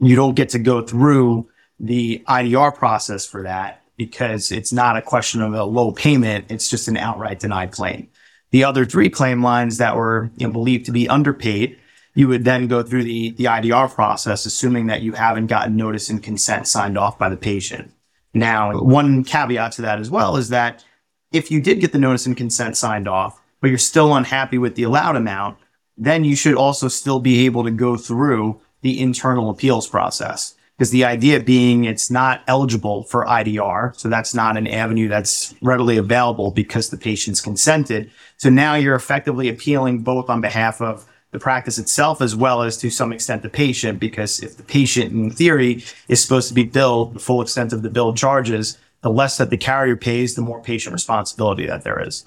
You 0.00 0.16
don't 0.16 0.34
get 0.34 0.48
to 0.50 0.58
go 0.58 0.80
through 0.80 1.50
the 1.78 2.24
IDR 2.26 2.74
process 2.74 3.26
for 3.26 3.42
that 3.42 3.82
because 3.98 4.50
it's 4.50 4.72
not 4.72 4.96
a 4.96 5.02
question 5.02 5.42
of 5.42 5.52
a 5.52 5.64
low 5.64 5.92
payment. 5.92 6.46
It's 6.48 6.70
just 6.70 6.88
an 6.88 6.96
outright 6.96 7.38
denied 7.38 7.72
claim. 7.72 8.08
The 8.50 8.64
other 8.64 8.86
three 8.86 9.10
claim 9.10 9.42
lines 9.42 9.76
that 9.76 9.94
were 9.94 10.30
you 10.38 10.46
know, 10.46 10.52
believed 10.54 10.86
to 10.86 10.92
be 10.92 11.10
underpaid, 11.10 11.78
you 12.14 12.28
would 12.28 12.46
then 12.46 12.66
go 12.66 12.82
through 12.82 13.04
the, 13.04 13.32
the 13.32 13.44
IDR 13.44 13.92
process, 13.92 14.46
assuming 14.46 14.86
that 14.86 15.02
you 15.02 15.12
haven't 15.12 15.48
gotten 15.48 15.76
notice 15.76 16.08
and 16.08 16.22
consent 16.22 16.66
signed 16.66 16.96
off 16.96 17.18
by 17.18 17.28
the 17.28 17.36
patient. 17.36 17.92
Now, 18.32 18.80
one 18.80 19.22
caveat 19.22 19.72
to 19.72 19.82
that 19.82 19.98
as 19.98 20.10
well 20.10 20.38
is 20.38 20.48
that 20.48 20.82
if 21.32 21.50
you 21.50 21.60
did 21.60 21.80
get 21.80 21.92
the 21.92 21.98
notice 21.98 22.26
and 22.26 22.36
consent 22.36 22.76
signed 22.76 23.08
off, 23.08 23.40
but 23.60 23.68
you're 23.68 23.78
still 23.78 24.14
unhappy 24.14 24.58
with 24.58 24.74
the 24.74 24.82
allowed 24.82 25.16
amount, 25.16 25.58
then 25.96 26.24
you 26.24 26.36
should 26.36 26.54
also 26.54 26.88
still 26.88 27.20
be 27.20 27.46
able 27.46 27.64
to 27.64 27.70
go 27.70 27.96
through 27.96 28.60
the 28.82 29.00
internal 29.00 29.50
appeals 29.50 29.88
process 29.88 30.54
because 30.76 30.90
the 30.90 31.04
idea 31.04 31.40
being 31.40 31.84
it's 31.84 32.10
not 32.10 32.42
eligible 32.46 33.02
for 33.04 33.24
IDR. 33.24 33.96
So 33.98 34.08
that's 34.08 34.34
not 34.34 34.56
an 34.56 34.66
avenue 34.66 35.08
that's 35.08 35.54
readily 35.62 35.96
available 35.96 36.50
because 36.50 36.90
the 36.90 36.98
patient's 36.98 37.40
consented. 37.40 38.10
So 38.36 38.50
now 38.50 38.74
you're 38.74 38.94
effectively 38.94 39.48
appealing 39.48 40.00
both 40.00 40.28
on 40.28 40.40
behalf 40.40 40.80
of 40.82 41.06
the 41.32 41.38
practice 41.38 41.78
itself 41.78 42.20
as 42.20 42.36
well 42.36 42.62
as 42.62 42.76
to 42.78 42.90
some 42.90 43.12
extent 43.12 43.42
the 43.42 43.48
patient 43.48 43.98
because 43.98 44.40
if 44.40 44.56
the 44.56 44.62
patient 44.62 45.12
in 45.12 45.30
theory 45.30 45.84
is 46.08 46.22
supposed 46.22 46.48
to 46.48 46.54
be 46.54 46.64
billed 46.64 47.14
the 47.14 47.20
full 47.20 47.42
extent 47.42 47.72
of 47.72 47.82
the 47.82 47.90
bill 47.90 48.14
charges, 48.14 48.78
the 49.02 49.10
less 49.10 49.38
that 49.38 49.50
the 49.50 49.56
carrier 49.56 49.96
pays, 49.96 50.34
the 50.34 50.42
more 50.42 50.60
patient 50.62 50.92
responsibility 50.92 51.66
that 51.66 51.84
there 51.84 52.02
is. 52.02 52.24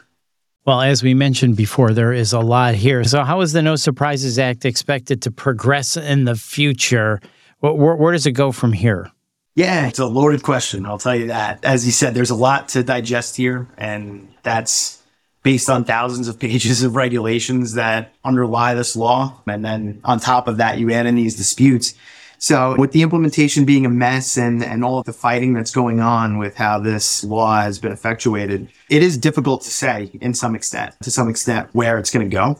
Well, 0.66 0.82
as 0.82 1.02
we 1.02 1.14
mentioned 1.14 1.56
before, 1.56 1.94
there 1.94 2.14
is 2.14 2.34
a 2.34 2.40
lot 2.40 2.76
here. 2.76 3.04
So, 3.04 3.24
how 3.24 3.42
is 3.42 3.54
the 3.54 3.62
No 3.62 3.76
Surprises 3.76 4.38
Act 4.38 4.66
expected 4.66 5.22
to 5.24 5.32
progress 5.32 5.98
in 5.98 6.26
the 6.26 6.36
future? 6.36 7.22
Where, 7.60 7.96
where, 7.96 8.12
does 8.14 8.26
it 8.26 8.34
go 8.34 8.52
from 8.52 8.74
here? 8.74 9.10
Yeah, 9.56 9.88
it's 9.88 10.00
a 10.00 10.06
loaded 10.06 10.44
question. 10.44 10.86
I'll 10.86 11.00
tell 11.00 11.16
you 11.16 11.28
that. 11.28 11.66
As 11.66 11.86
you 11.86 11.92
said, 11.92 12.14
there's 12.14 12.30
a 12.30 12.36
lot 12.36 12.70
to 12.70 12.84
digest 12.84 13.36
here, 13.36 13.68
and 13.78 14.32
that's 14.44 15.02
based 15.44 15.70
on 15.70 15.86
thousands 15.86 16.28
of 16.28 16.40
pages 16.40 16.84
of 16.84 16.96
regulations 16.96 17.74
that 17.74 18.14
underlie 18.24 18.76
this 18.76 18.96
law. 18.96 19.42
And 19.48 19.64
then 19.66 20.02
on 20.04 20.20
top 20.20 20.48
of 20.48 20.58
that, 20.58 20.78
you 20.78 20.92
add 20.92 21.06
in 21.06 21.16
these 21.16 21.36
disputes. 21.36 21.96
So 22.40 22.76
with 22.78 22.94
the 22.94 23.02
implementation 23.02 23.66
being 23.66 23.86
a 23.86 23.90
mess 23.90 24.38
and, 24.38 24.64
and 24.64 24.84
all 24.84 25.00
of 25.00 25.06
the 25.06 25.14
fighting 25.14 25.54
that's 25.54 25.72
going 25.72 26.00
on 26.00 26.38
with 26.38 26.56
how 26.56 26.80
this 26.80 27.24
law 27.24 27.62
has 27.62 27.80
been 27.80 27.92
effectuated, 27.92 28.70
it 28.90 29.04
is 29.04 29.18
difficult 29.18 29.62
to 29.64 29.70
say 29.70 30.10
in 30.22 30.34
some 30.34 30.56
extent, 30.56 30.96
to 31.04 31.12
some 31.12 31.30
extent 31.30 31.70
where 31.74 32.00
it's 32.00 32.10
going 32.10 32.28
to 32.28 32.34
go. 32.34 32.58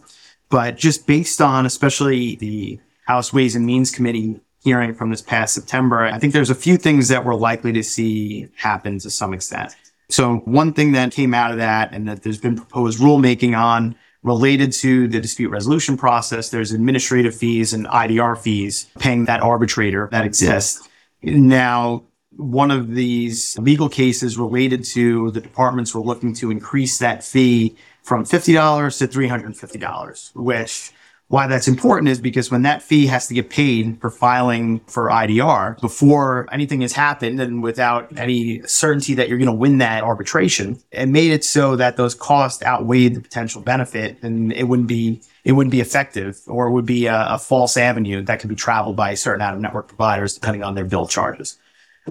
But 0.50 0.78
just 0.78 1.08
based 1.08 1.40
on 1.42 1.66
especially 1.66 2.36
the 2.36 2.80
House 3.06 3.32
Ways 3.32 3.56
and 3.56 3.66
Means 3.66 3.90
Committee 3.90 4.40
hearing 4.64 4.94
from 4.94 5.12
this 5.12 5.22
past 5.22 5.54
September, 5.54 6.04
I 6.06 6.20
think 6.20 6.34
there's 6.34 6.50
a 6.50 6.56
few 6.56 6.76
things 6.76 7.08
that 7.08 7.24
we're 7.24 7.36
likely 7.36 7.72
to 7.74 7.84
see 7.84 8.50
happen 8.58 9.00
to 9.00 9.10
some 9.10 9.34
extent. 9.34 9.76
So 10.10 10.38
one 10.46 10.74
thing 10.74 10.92
that 10.92 11.14
came 11.14 11.34
out 11.34 11.52
of 11.52 11.58
that 11.58 11.94
and 11.94 12.08
that 12.10 12.24
there's 12.24 12.40
been 12.40 12.58
proposed 12.58 13.00
rulemaking 13.00 13.58
on 13.58 13.96
related 14.24 14.72
to 14.74 15.08
the 15.08 15.20
dispute 15.20 15.50
resolution 15.50 15.98
process, 15.98 16.50
there's 16.50 16.72
administrative 16.72 17.36
fees 17.36 17.74
and 17.74 17.86
IDR 17.88 18.38
fees 18.38 18.88
paying 19.00 19.26
that 19.26 19.42
arbitrator 19.42 20.10
that 20.12 20.26
exists. 20.26 20.88
Now, 21.24 22.04
one 22.32 22.72
of 22.72 22.96
these 22.96 23.58
legal 23.60 23.90
cases 23.90 24.38
related 24.38 24.84
to 24.86 25.32
the 25.32 25.42
departments 25.42 25.94
were 25.94 26.02
looking 26.02 26.34
to 26.36 26.52
increase 26.52 27.00
that 27.00 27.24
fee 27.24 27.76
from 28.04 28.24
$50 28.24 28.98
to 29.00 29.08
$350, 29.08 30.36
which 30.36 30.92
why 31.30 31.46
that's 31.46 31.68
important 31.68 32.10
is 32.10 32.20
because 32.20 32.50
when 32.50 32.64
that 32.64 32.82
fee 32.82 33.06
has 33.06 33.28
to 33.28 33.36
get 33.36 33.52
paid 33.52 34.02
for 34.02 34.10
filing 34.10 34.80
for 34.88 35.10
IDR 35.10 35.80
before 35.80 36.48
anything 36.52 36.82
has 36.82 36.94
happened 36.94 37.40
and 37.40 37.62
without 37.62 38.18
any 38.18 38.64
certainty 38.64 39.14
that 39.14 39.30
you're 39.30 39.38
going 39.38 39.46
to 39.46 39.54
win 39.54 39.78
that 39.78 40.04
arbitration, 40.04 40.80
it 40.92 41.06
made 41.06 41.30
it 41.30 41.46
so 41.46 41.76
that 41.76 41.98
those 41.98 42.16
costs 42.16 42.64
outweighed 42.64 43.14
the 43.14 43.22
potential 43.22 43.62
benefit 43.62 44.18
and 44.24 44.52
it 44.54 44.64
wouldn't 44.64 44.88
be, 44.88 45.22
it 45.44 45.52
wouldn't 45.52 45.72
be 45.72 45.82
effective 45.82 46.42
or 46.48 46.66
it 46.66 46.72
would 46.72 46.88
be 46.88 47.06
a, 47.06 47.28
a 47.30 47.38
false 47.38 47.78
avenue 47.78 48.24
that 48.24 48.40
could 48.40 48.50
be 48.50 48.56
traveled 48.56 48.96
by 48.96 49.14
certain 49.14 49.44
out 49.44 49.54
of 49.54 49.62
network 49.62 49.88
providers 49.88 50.34
depending 50.34 50.64
on 50.64 50.74
their 50.74 50.86
bill 50.86 51.06
charges. 51.06 51.60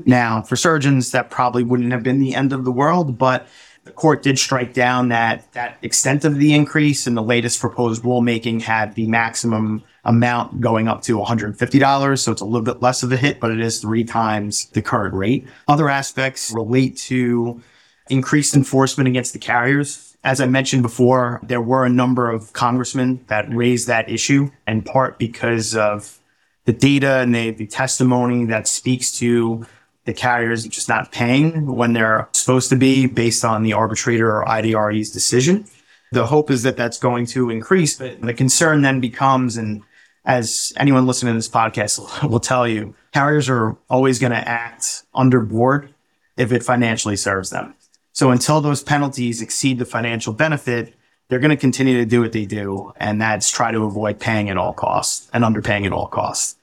Now, 0.07 0.43
for 0.43 0.55
surgeons, 0.55 1.11
that 1.11 1.29
probably 1.29 1.65
wouldn't 1.65 1.91
have 1.91 2.05
been 2.05 2.21
the 2.21 2.37
end 2.37 2.53
of 2.53 2.65
the 2.65 2.71
world, 2.71 3.19
but 3.19 3.49
the 3.89 3.95
court 3.95 4.23
did 4.23 4.39
strike 4.39 4.75
down 4.75 5.09
that 5.09 5.51
that 5.53 5.79
extent 5.81 6.27
of 6.27 6.37
the 6.37 6.53
increase 6.53 7.07
and 7.07 7.17
the 7.17 7.23
latest 7.23 7.59
proposed 7.59 8.03
rulemaking 8.03 8.61
had 8.61 8.95
the 8.95 9.07
maximum 9.07 9.83
amount 10.05 10.61
going 10.61 10.89
up 10.89 11.01
to 11.03 11.17
$150. 11.17 12.19
So 12.19 12.31
it's 12.31 12.43
a 12.43 12.45
little 12.45 12.65
bit 12.65 12.83
less 12.83 13.03
of 13.03 13.11
a 13.13 13.17
hit, 13.17 13.41
but 13.41 13.51
it 13.51 13.61
is 13.61 13.81
three 13.81 14.05
times 14.05 14.67
the 14.71 14.83
current 14.83 15.15
rate. 15.15 15.49
Other 15.67 15.89
aspects 15.89 16.53
relate 16.55 16.99
to 17.09 17.63
increased 18.11 18.55
enforcement 18.55 19.09
against 19.09 19.33
the 19.33 19.39
carriers. 19.39 20.17
As 20.23 20.39
I 20.41 20.47
mentioned 20.47 20.83
before, 20.83 21.41
there 21.43 21.63
were 21.63 21.87
a 21.87 21.91
number 21.91 22.31
of 22.31 22.53
congressmen 22.53 23.25
that 23.29 23.49
raised 23.53 23.87
that 23.87 24.11
issue 24.11 24.51
in 24.67 24.83
part 24.83 25.19
because 25.19 25.75
of 25.75 26.19
the 26.67 26.75
data 26.75 27.21
and 27.21 27.35
the, 27.35 27.53
the 27.53 27.67
testimony 27.67 28.45
that 28.45 28.69
speaks 28.69 29.11
to 29.21 29.67
the 30.09 30.15
carriers 30.15 30.67
just 30.67 30.89
not 30.89 31.13
paying 31.13 31.67
when 31.67 31.93
they're 31.93 32.31
supposed 32.33 32.71
to 32.71 32.77
be 32.77 33.05
based 33.05 33.45
on 33.45 33.63
the 33.63 33.75
arbitrator 33.75 34.35
or 34.35 34.43
IDRE's 34.47 35.11
decision. 35.11 35.67
The 36.13 36.25
hope 36.25 36.51
is 36.51 36.63
that 36.63 36.79
that's 36.79 36.99
going 36.99 37.27
to 37.27 37.51
increase, 37.51 37.99
but 37.99 38.19
the 38.23 38.33
concern 38.33 38.81
then 38.81 39.01
becomes, 39.01 39.59
and 39.59 39.83
as 40.25 40.73
anyone 40.79 41.07
listening 41.07 41.35
to 41.35 41.37
this 41.37 41.49
podcast 41.51 42.27
will 42.31 42.41
tell 42.41 42.67
you, 42.67 42.95
carriers 43.13 43.51
are 43.51 43.77
always 43.91 44.19
going 44.19 44.33
to 44.33 44.49
act 44.49 45.03
under 45.15 45.41
board 45.43 45.93
if 46.39 46.53
it 46.53 46.63
financially 46.63 47.17
serves 47.17 47.51
them. 47.51 47.75
So 48.13 48.31
until 48.31 48.63
those 48.63 48.83
penalties 48.83 49.43
exceed 49.43 49.79
the 49.79 49.85
financial 49.85 50.33
benefit, 50.33 50.95
they're 51.29 51.39
going 51.39 51.51
to 51.51 51.57
continue 51.59 51.99
to 51.99 52.07
do 52.07 52.23
what 52.23 52.33
they 52.33 52.47
do. 52.47 52.95
And 52.97 53.21
that's 53.21 53.51
try 53.51 53.73
to 53.73 53.85
avoid 53.85 54.21
paying 54.21 54.49
at 54.49 54.57
all 54.57 54.73
costs 54.73 55.29
and 55.35 55.45
underpaying 55.45 55.85
at 55.85 55.93
all 55.93 56.07
costs. 56.07 56.57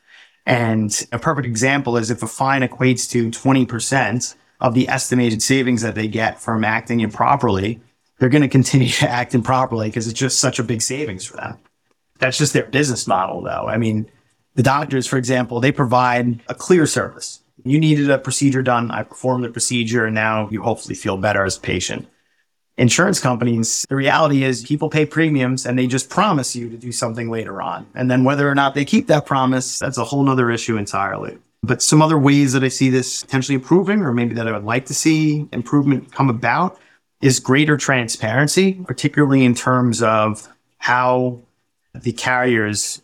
And 0.46 1.08
a 1.12 1.20
perfect 1.20 1.48
example 1.48 1.98
is 1.98 2.12
if 2.12 2.22
a 2.22 2.28
fine 2.28 2.62
equates 2.62 3.10
to 3.12 3.32
20% 3.32 4.36
of 4.62 4.74
the 4.74 4.88
estimated 4.88 5.42
savings 5.42 5.82
that 5.82 5.96
they 5.96 6.08
get 6.08 6.40
from 6.40 6.64
acting 6.64 7.00
improperly, 7.00 7.82
they're 8.20 8.30
going 8.30 8.42
to 8.42 8.48
continue 8.48 8.90
to 8.90 9.10
act 9.10 9.34
improperly 9.34 9.88
because 9.88 10.08
it's 10.08 10.20
just 10.20 10.40
such 10.40 10.60
a 10.60 10.64
big 10.64 10.82
savings 10.82 11.26
for 11.26 11.38
them. 11.38 11.58
That's 12.20 12.38
just 12.38 12.54
their 12.54 12.66
business 12.66 13.08
model, 13.08 13.42
though. 13.42 13.68
I 13.68 13.78
mean, 13.78 14.10
the 14.54 14.64
doctors, 14.64 15.08
for 15.08 15.18
example, 15.18 15.60
they 15.60 15.72
provide 15.72 16.40
a 16.48 16.56
clear 16.56 16.86
service. 16.86 17.42
You 17.64 17.80
needed 17.80 18.10
a 18.10 18.18
procedure 18.18 18.62
done. 18.62 18.92
I 18.92 19.04
performed 19.04 19.44
the 19.44 19.50
procedure 19.50 20.06
and 20.06 20.16
now 20.16 20.48
you 20.50 20.62
hopefully 20.62 20.96
feel 20.96 21.18
better 21.18 21.44
as 21.44 21.58
a 21.58 21.62
patient 21.62 22.08
insurance 22.78 23.20
companies, 23.20 23.86
the 23.90 23.96
reality 23.96 24.44
is 24.44 24.66
people 24.66 24.90
pay 24.90 25.06
premiums 25.06 25.66
and 25.66 25.78
they 25.78 25.88
just 25.88 26.10
promise 26.10 26.56
you 26.56 26.70
to 26.70 26.78
do 26.78 26.92
something 26.92 27.30
later 27.30 27.62
on. 27.62 27.86
And 27.96 28.12
then 28.12 28.24
whether 28.24 28.50
or 28.50 28.56
not 28.56 28.76
they 28.76 28.86
keep 28.86 29.08
that 29.08 29.26
promise, 29.26 29.80
that's 29.80 29.98
a 29.98 30.04
whole 30.04 30.24
nother 30.24 30.52
issue 30.52 30.78
entirely. 30.78 31.38
But 31.64 31.82
some 31.82 32.02
other 32.02 32.18
ways 32.18 32.54
that 32.54 32.64
I 32.64 32.68
see 32.68 32.90
this 32.90 33.24
potentially 33.24 33.56
improving, 33.56 34.02
or 34.02 34.14
maybe 34.14 34.36
that 34.36 34.48
I 34.48 34.52
would 34.52 34.66
like 34.66 34.86
to 34.88 34.94
see 34.94 35.48
improvement 35.52 36.12
come 36.12 36.30
about, 36.30 36.80
is 37.22 37.40
greater 37.40 37.78
transparency, 37.78 38.74
particularly 38.86 39.44
in 39.44 39.56
terms 39.56 40.04
of 40.04 40.48
how 40.78 41.40
the 41.94 42.12
carriers 42.12 43.02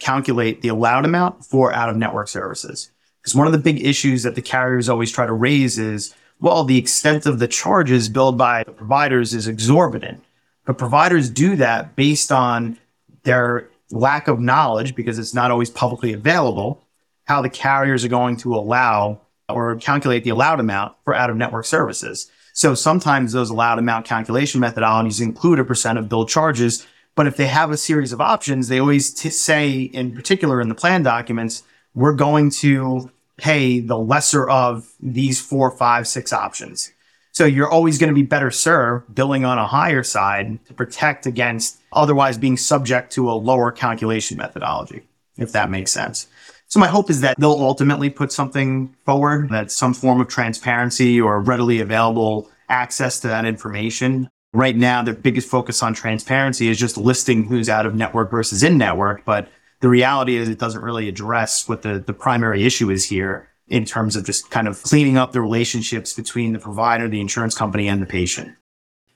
calculate 0.00 0.60
the 0.62 0.68
allowed 0.68 1.04
amount 1.04 1.44
for 1.44 1.72
out 1.72 1.88
of 1.88 1.96
network 1.96 2.28
services. 2.28 2.90
Because 3.22 3.34
one 3.36 3.46
of 3.46 3.52
the 3.52 3.58
big 3.58 3.86
issues 3.86 4.24
that 4.24 4.34
the 4.34 4.42
carriers 4.42 4.88
always 4.88 5.12
try 5.12 5.24
to 5.24 5.32
raise 5.32 5.78
is 5.78 6.12
well, 6.42 6.64
the 6.64 6.76
extent 6.76 7.24
of 7.24 7.38
the 7.38 7.46
charges 7.46 8.08
billed 8.08 8.36
by 8.36 8.64
the 8.64 8.72
providers 8.72 9.32
is 9.32 9.46
exorbitant. 9.46 10.24
But 10.66 10.76
providers 10.76 11.30
do 11.30 11.54
that 11.56 11.94
based 11.94 12.32
on 12.32 12.78
their 13.22 13.70
lack 13.92 14.26
of 14.26 14.40
knowledge 14.40 14.96
because 14.96 15.20
it's 15.20 15.34
not 15.34 15.52
always 15.52 15.70
publicly 15.70 16.12
available, 16.12 16.82
how 17.24 17.42
the 17.42 17.48
carriers 17.48 18.04
are 18.04 18.08
going 18.08 18.36
to 18.38 18.56
allow 18.56 19.20
or 19.48 19.76
calculate 19.76 20.24
the 20.24 20.30
allowed 20.30 20.58
amount 20.58 20.96
for 21.04 21.14
out 21.14 21.30
of 21.30 21.36
network 21.36 21.64
services. 21.64 22.28
So 22.52 22.74
sometimes 22.74 23.32
those 23.32 23.50
allowed 23.50 23.78
amount 23.78 24.06
calculation 24.06 24.60
methodologies 24.60 25.20
include 25.20 25.60
a 25.60 25.64
percent 25.64 25.96
of 25.96 26.08
billed 26.08 26.28
charges. 26.28 26.84
But 27.14 27.28
if 27.28 27.36
they 27.36 27.46
have 27.46 27.70
a 27.70 27.76
series 27.76 28.12
of 28.12 28.20
options, 28.20 28.66
they 28.66 28.80
always 28.80 29.14
t- 29.14 29.30
say, 29.30 29.80
in 29.82 30.12
particular 30.12 30.60
in 30.60 30.68
the 30.68 30.74
plan 30.74 31.04
documents, 31.04 31.62
we're 31.94 32.14
going 32.14 32.50
to 32.50 33.10
pay 33.36 33.80
the 33.80 33.98
lesser 33.98 34.48
of 34.48 34.92
these 35.00 35.40
four, 35.40 35.70
five, 35.70 36.06
six 36.06 36.32
options. 36.32 36.92
So 37.32 37.46
you're 37.46 37.70
always 37.70 37.98
going 37.98 38.08
to 38.08 38.14
be 38.14 38.22
better 38.22 38.50
served 38.50 39.14
billing 39.14 39.44
on 39.44 39.58
a 39.58 39.66
higher 39.66 40.02
side 40.02 40.64
to 40.66 40.74
protect 40.74 41.24
against 41.24 41.80
otherwise 41.92 42.36
being 42.36 42.58
subject 42.58 43.12
to 43.12 43.30
a 43.30 43.32
lower 43.32 43.72
calculation 43.72 44.36
methodology, 44.36 45.02
if 45.38 45.52
that 45.52 45.70
makes 45.70 45.90
sense. 45.90 46.28
So 46.66 46.78
my 46.78 46.88
hope 46.88 47.10
is 47.10 47.20
that 47.22 47.38
they'll 47.38 47.52
ultimately 47.52 48.10
put 48.10 48.32
something 48.32 48.94
forward 49.04 49.48
that's 49.50 49.74
some 49.74 49.94
form 49.94 50.20
of 50.20 50.28
transparency 50.28 51.20
or 51.20 51.40
readily 51.40 51.80
available 51.80 52.50
access 52.68 53.20
to 53.20 53.28
that 53.28 53.44
information. 53.44 54.28
Right 54.54 54.76
now, 54.76 55.02
their 55.02 55.14
biggest 55.14 55.48
focus 55.48 55.82
on 55.82 55.94
transparency 55.94 56.68
is 56.68 56.78
just 56.78 56.98
listing 56.98 57.44
who's 57.44 57.68
out 57.68 57.86
of 57.86 57.94
network 57.94 58.30
versus 58.30 58.62
in 58.62 58.76
network. 58.76 59.24
But 59.24 59.48
the 59.82 59.88
reality 59.88 60.36
is 60.36 60.48
it 60.48 60.58
doesn't 60.58 60.80
really 60.80 61.08
address 61.08 61.68
what 61.68 61.82
the, 61.82 61.98
the 61.98 62.14
primary 62.14 62.64
issue 62.64 62.88
is 62.88 63.04
here 63.04 63.48
in 63.66 63.84
terms 63.84 64.14
of 64.14 64.24
just 64.24 64.48
kind 64.50 64.68
of 64.68 64.80
cleaning 64.82 65.18
up 65.18 65.32
the 65.32 65.40
relationships 65.40 66.14
between 66.14 66.52
the 66.52 66.58
provider, 66.58 67.08
the 67.08 67.20
insurance 67.20 67.56
company, 67.56 67.88
and 67.88 68.00
the 68.00 68.06
patient. 68.06 68.54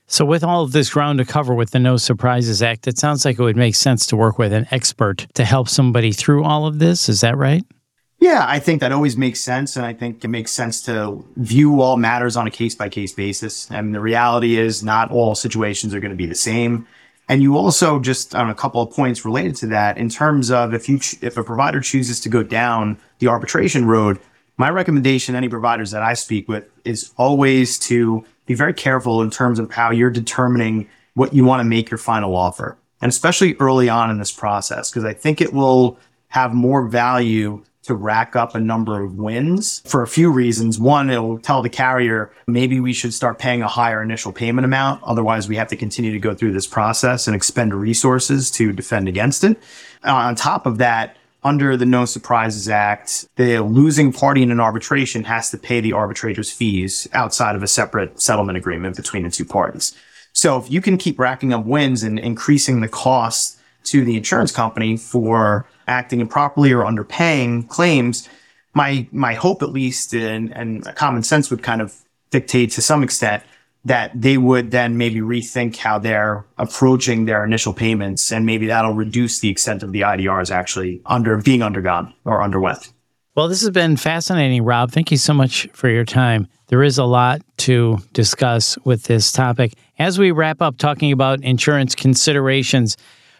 So, 0.07 0.25
with 0.25 0.43
all 0.43 0.63
of 0.63 0.73
this 0.73 0.89
ground 0.89 1.19
to 1.19 1.25
cover 1.25 1.53
with 1.53 1.71
the 1.71 1.79
No 1.79 1.95
Surprises 1.95 2.61
Act, 2.61 2.87
it 2.87 2.97
sounds 2.97 3.23
like 3.23 3.39
it 3.39 3.43
would 3.43 3.57
make 3.57 3.75
sense 3.75 4.05
to 4.07 4.17
work 4.17 4.37
with 4.37 4.51
an 4.51 4.67
expert 4.71 5.25
to 5.35 5.45
help 5.45 5.69
somebody 5.69 6.11
through 6.11 6.43
all 6.43 6.65
of 6.65 6.79
this. 6.79 7.07
Is 7.07 7.21
that 7.21 7.37
right? 7.37 7.63
Yeah, 8.19 8.45
I 8.47 8.59
think 8.59 8.81
that 8.81 8.91
always 8.91 9.15
makes 9.15 9.39
sense. 9.39 9.77
And 9.77 9.85
I 9.85 9.93
think 9.93 10.23
it 10.23 10.29
makes 10.29 10.51
sense 10.51 10.81
to 10.83 11.23
view 11.37 11.81
all 11.81 11.97
matters 11.97 12.35
on 12.35 12.47
a 12.47 12.51
case 12.51 12.75
by 12.75 12.89
case 12.89 13.13
basis. 13.13 13.69
And 13.69 13.95
the 13.95 13.99
reality 14.01 14.57
is, 14.57 14.83
not 14.83 15.11
all 15.11 15.33
situations 15.35 15.93
are 15.93 15.99
going 16.01 16.11
to 16.11 16.17
be 16.17 16.25
the 16.25 16.35
same. 16.35 16.87
And 17.29 17.41
you 17.41 17.57
also 17.57 17.99
just 17.99 18.35
on 18.35 18.49
a 18.49 18.55
couple 18.55 18.81
of 18.81 18.91
points 18.91 19.25
related 19.25 19.55
to 19.57 19.67
that 19.67 19.97
in 19.97 20.09
terms 20.09 20.49
of 20.49 20.73
if 20.73 20.87
you, 20.87 20.99
ch- 20.99 21.21
if 21.21 21.37
a 21.37 21.43
provider 21.43 21.81
chooses 21.81 22.19
to 22.21 22.29
go 22.29 22.41
down 22.41 22.97
the 23.19 23.27
arbitration 23.27 23.85
road, 23.85 24.19
my 24.57 24.69
recommendation 24.69 25.35
any 25.35 25.49
providers 25.49 25.91
that 25.91 26.01
I 26.01 26.13
speak 26.13 26.47
with 26.47 26.65
is 26.85 27.11
always 27.17 27.77
to 27.79 28.25
be 28.45 28.53
very 28.53 28.73
careful 28.73 29.21
in 29.21 29.29
terms 29.29 29.59
of 29.59 29.71
how 29.71 29.91
you're 29.91 30.09
determining 30.09 30.89
what 31.13 31.33
you 31.33 31.43
want 31.43 31.59
to 31.59 31.65
make 31.65 31.91
your 31.91 31.97
final 31.97 32.35
offer. 32.35 32.77
And 33.01 33.09
especially 33.09 33.55
early 33.59 33.89
on 33.89 34.09
in 34.09 34.17
this 34.17 34.31
process, 34.31 34.89
because 34.89 35.03
I 35.03 35.13
think 35.13 35.41
it 35.41 35.53
will 35.53 35.99
have 36.29 36.53
more 36.53 36.87
value 36.87 37.63
to 37.87 37.95
rack 37.95 38.35
up 38.35 38.55
a 38.55 38.59
number 38.59 39.03
of 39.03 39.15
wins 39.15 39.81
for 39.85 40.03
a 40.03 40.07
few 40.07 40.31
reasons. 40.31 40.79
One, 40.79 41.09
it'll 41.09 41.39
tell 41.39 41.61
the 41.61 41.69
carrier 41.69 42.31
maybe 42.47 42.79
we 42.79 42.93
should 42.93 43.13
start 43.13 43.39
paying 43.39 43.61
a 43.61 43.67
higher 43.67 44.01
initial 44.01 44.31
payment 44.31 44.65
amount. 44.65 45.03
Otherwise, 45.03 45.47
we 45.47 45.55
have 45.57 45.67
to 45.69 45.75
continue 45.75 46.11
to 46.11 46.19
go 46.19 46.33
through 46.33 46.53
this 46.53 46.67
process 46.67 47.27
and 47.27 47.35
expend 47.35 47.73
resources 47.73 48.51
to 48.51 48.71
defend 48.71 49.07
against 49.07 49.43
it. 49.43 49.57
Uh, 50.03 50.13
on 50.13 50.35
top 50.35 50.65
of 50.65 50.77
that, 50.77 51.17
under 51.43 51.77
the 51.77 51.85
No 51.85 52.05
Surprises 52.05 52.67
Act, 52.67 53.27
the 53.35 53.59
losing 53.59 54.11
party 54.11 54.43
in 54.43 54.51
an 54.51 54.59
arbitration 54.59 55.23
has 55.25 55.49
to 55.51 55.57
pay 55.57 55.79
the 55.79 55.93
arbitrator's 55.93 56.51
fees 56.51 57.07
outside 57.13 57.55
of 57.55 57.63
a 57.63 57.67
separate 57.67 58.19
settlement 58.21 58.57
agreement 58.57 58.95
between 58.95 59.23
the 59.23 59.29
two 59.29 59.45
parties. 59.45 59.95
So 60.33 60.57
if 60.57 60.69
you 60.69 60.81
can 60.81 60.97
keep 60.97 61.17
racking 61.17 61.53
up 61.53 61.65
wins 61.65 62.03
and 62.03 62.19
increasing 62.19 62.81
the 62.81 62.87
cost 62.87 63.56
to 63.89 64.03
the 64.03 64.17
insurance 64.17 64.51
company 64.51 64.97
for 64.97 65.67
acting 65.87 66.19
improperly 66.19 66.71
or 66.71 66.83
underpaying 66.83 67.67
claims, 67.69 68.27
my 68.73 69.07
my 69.11 69.33
hope 69.33 69.61
at 69.61 69.69
least 69.69 70.13
and, 70.13 70.55
and 70.55 70.83
common 70.95 71.23
sense 71.23 71.49
would 71.49 71.63
kind 71.63 71.81
of 71.81 71.95
dictate 72.29 72.71
to 72.71 72.81
some 72.81 73.03
extent 73.03 73.43
that 73.85 74.11
they 74.13 74.37
would 74.37 74.71
then 74.71 74.97
maybe 74.97 75.21
rethink 75.21 75.77
how 75.77 75.97
they're 75.97 76.45
approaching 76.57 77.25
their 77.25 77.45
initial 77.45 77.73
payments 77.73 78.31
and 78.31 78.45
maybe 78.45 78.67
that'll 78.67 78.93
reduce 78.93 79.39
the 79.39 79.49
extent 79.49 79.81
of 79.81 79.93
the 79.93 80.01
IDRs 80.01 80.51
actually 80.51 81.01
under 81.05 81.37
being 81.37 81.63
undergone 81.63 82.13
or 82.25 82.43
underwent. 82.43 82.91
Well, 83.35 83.47
this 83.47 83.61
has 83.61 83.69
been 83.69 83.97
fascinating, 83.97 84.63
Rob. 84.63 84.91
Thank 84.91 85.11
you 85.11 85.17
so 85.17 85.33
much 85.33 85.67
for 85.71 85.89
your 85.89 86.05
time. 86.05 86.47
There 86.67 86.83
is 86.83 86.97
a 86.97 87.05
lot 87.05 87.41
to 87.57 87.99
discuss 88.11 88.77
with 88.83 89.03
this 89.03 89.31
topic. 89.31 89.73
As 89.99 90.19
we 90.19 90.31
wrap 90.31 90.61
up 90.61 90.77
talking 90.77 91.11
about 91.11 91.41
insurance 91.43 91.95
considerations, 91.95 92.97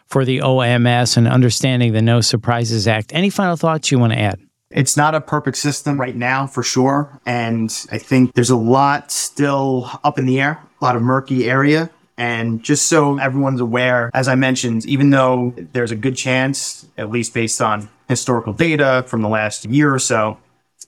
for 0.07 0.25
the 0.25 0.39
OMS 0.39 1.17
and 1.17 1.27
understanding 1.27 1.93
the 1.93 2.01
No 2.01 2.21
Surprises 2.21 2.87
Act. 2.87 3.13
Any 3.13 3.29
final 3.29 3.55
thoughts 3.55 3.91
you 3.91 3.99
want 3.99 4.13
to 4.13 4.19
add? 4.19 4.39
It's 4.69 4.97
not 4.97 5.15
a 5.15 5.21
perfect 5.21 5.57
system 5.57 5.99
right 5.99 6.15
now 6.15 6.47
for 6.47 6.63
sure. 6.63 7.19
And 7.25 7.69
I 7.91 7.97
think 7.97 8.33
there's 8.33 8.49
a 8.49 8.57
lot 8.57 9.11
still 9.11 9.89
up 10.03 10.19
in 10.19 10.25
the 10.25 10.41
air, 10.41 10.61
a 10.81 10.83
lot 10.83 10.95
of 10.95 11.01
murky 11.01 11.49
area. 11.49 11.89
And 12.17 12.63
just 12.63 12.87
so 12.87 13.17
everyone's 13.19 13.61
aware, 13.61 14.09
as 14.13 14.27
I 14.27 14.35
mentioned, 14.35 14.85
even 14.85 15.11
though 15.11 15.53
there's 15.73 15.91
a 15.91 15.95
good 15.95 16.17
chance, 16.17 16.85
at 16.97 17.11
least 17.11 17.33
based 17.33 17.61
on 17.61 17.89
historical 18.09 18.53
data 18.53 19.05
from 19.07 19.21
the 19.21 19.29
last 19.29 19.65
year 19.65 19.93
or 19.93 19.99
so, 19.99 20.37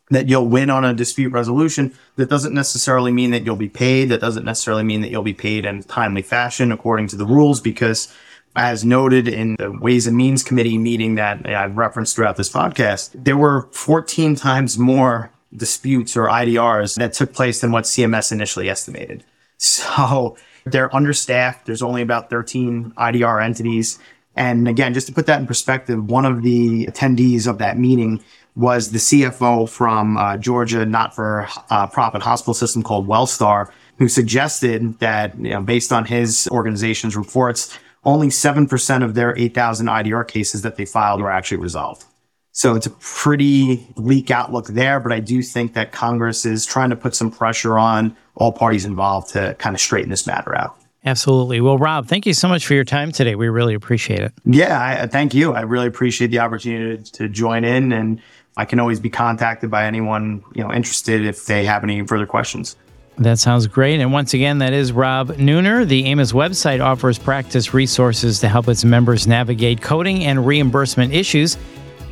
that 0.09 0.27
you'll 0.27 0.47
win 0.47 0.71
on 0.71 0.83
a 0.83 0.93
dispute 0.93 1.31
resolution, 1.31 1.93
that 2.15 2.29
doesn't 2.29 2.53
necessarily 2.53 3.11
mean 3.11 3.29
that 3.31 3.43
you'll 3.43 3.55
be 3.55 3.69
paid. 3.69 4.09
That 4.09 4.21
doesn't 4.21 4.43
necessarily 4.43 4.83
mean 4.83 5.01
that 5.01 5.11
you'll 5.11 5.21
be 5.21 5.35
paid 5.35 5.65
in 5.65 5.83
timely 5.83 6.23
fashion 6.23 6.71
according 6.71 7.07
to 7.09 7.15
the 7.15 7.27
rules 7.27 7.61
because 7.61 8.11
As 8.55 8.83
noted 8.83 9.27
in 9.27 9.55
the 9.57 9.71
Ways 9.71 10.07
and 10.07 10.17
Means 10.17 10.43
Committee 10.43 10.77
meeting 10.77 11.15
that 11.15 11.47
I've 11.47 11.77
referenced 11.77 12.15
throughout 12.15 12.35
this 12.35 12.49
podcast, 12.49 13.11
there 13.13 13.37
were 13.37 13.69
14 13.71 14.35
times 14.35 14.77
more 14.77 15.31
disputes 15.55 16.17
or 16.17 16.25
IDRs 16.25 16.95
that 16.95 17.13
took 17.13 17.33
place 17.33 17.61
than 17.61 17.71
what 17.71 17.85
CMS 17.85 18.31
initially 18.31 18.69
estimated. 18.69 19.23
So 19.61 20.37
they're 20.65 20.93
understaffed. 20.95 21.65
There's 21.65 21.81
only 21.81 22.01
about 22.01 22.29
13 22.29 22.93
IDR 22.97 23.43
entities. 23.43 23.99
And 24.35 24.69
again, 24.69 24.93
just 24.93 25.07
to 25.07 25.13
put 25.13 25.25
that 25.25 25.41
in 25.41 25.47
perspective, 25.47 26.09
one 26.09 26.23
of 26.25 26.43
the 26.43 26.85
attendees 26.85 27.45
of 27.45 27.57
that 27.57 27.77
meeting 27.77 28.23
was 28.55 28.91
the 28.91 28.99
CFO 28.99 29.69
from 29.69 30.15
uh, 30.15 30.37
Georgia 30.37 30.85
not 30.85 31.13
for 31.13 31.47
uh, 31.69 31.87
profit 31.87 32.21
hospital 32.21 32.53
system 32.53 32.83
called 32.83 33.05
Wellstar, 33.05 33.69
who 33.97 34.07
suggested 34.07 34.97
that, 34.99 35.37
you 35.37 35.49
know, 35.49 35.61
based 35.61 35.91
on 35.91 36.05
his 36.05 36.47
organization's 36.51 37.17
reports, 37.17 37.77
only 38.03 38.27
7% 38.27 39.03
of 39.03 39.13
their 39.13 39.37
8,000 39.37 39.87
IDR 39.87 40.27
cases 40.27 40.61
that 40.61 40.75
they 40.75 40.85
filed 40.85 41.21
were 41.21 41.31
actually 41.31 41.57
resolved. 41.57 42.05
So 42.51 42.75
it's 42.75 42.87
a 42.87 42.91
pretty 42.91 43.87
bleak 43.95 44.31
outlook 44.31 44.67
there, 44.67 44.99
but 44.99 45.11
I 45.11 45.19
do 45.19 45.41
think 45.41 45.73
that 45.75 45.91
Congress 45.91 46.45
is 46.45 46.65
trying 46.65 46.89
to 46.89 46.95
put 46.95 47.15
some 47.15 47.31
pressure 47.31 47.77
on 47.77 48.15
all 48.35 48.51
parties 48.51 48.85
involved 48.85 49.29
to 49.29 49.55
kind 49.59 49.75
of 49.75 49.79
straighten 49.79 50.09
this 50.09 50.25
matter 50.25 50.57
out. 50.57 50.75
Absolutely. 51.05 51.61
Well, 51.61 51.77
Rob, 51.77 52.07
thank 52.07 52.25
you 52.25 52.33
so 52.33 52.47
much 52.47 52.65
for 52.65 52.73
your 52.73 52.83
time 52.83 53.11
today. 53.11 53.35
We 53.35 53.47
really 53.47 53.73
appreciate 53.73 54.19
it. 54.19 54.33
Yeah, 54.43 54.77
I, 54.77 54.99
uh, 54.99 55.07
thank 55.07 55.33
you. 55.33 55.53
I 55.53 55.61
really 55.61 55.87
appreciate 55.87 56.31
the 56.31 56.39
opportunity 56.39 57.01
to, 57.01 57.11
to 57.13 57.29
join 57.29 57.63
in, 57.63 57.93
and 57.93 58.21
I 58.57 58.65
can 58.65 58.79
always 58.79 58.99
be 58.99 59.09
contacted 59.09 59.71
by 59.71 59.85
anyone 59.85 60.43
you 60.53 60.63
know 60.63 60.73
interested 60.73 61.25
if 61.25 61.45
they 61.45 61.63
have 61.63 61.83
any 61.83 62.05
further 62.05 62.25
questions. 62.25 62.75
That 63.19 63.37
sounds 63.37 63.67
great. 63.67 63.99
And 63.99 64.13
once 64.13 64.33
again, 64.33 64.59
that 64.59 64.71
is 64.71 64.93
Rob 64.93 65.27
Neuner. 65.33 65.85
The 65.85 66.03
AAOMS 66.03 66.33
website 66.33 66.83
offers 66.83 67.19
practice 67.19 67.73
resources 67.73 68.39
to 68.39 68.47
help 68.47 68.69
its 68.69 68.85
members 68.85 69.27
navigate 69.27 69.81
coding 69.81 70.23
and 70.23 70.47
reimbursement 70.47 71.13
issues. 71.13 71.57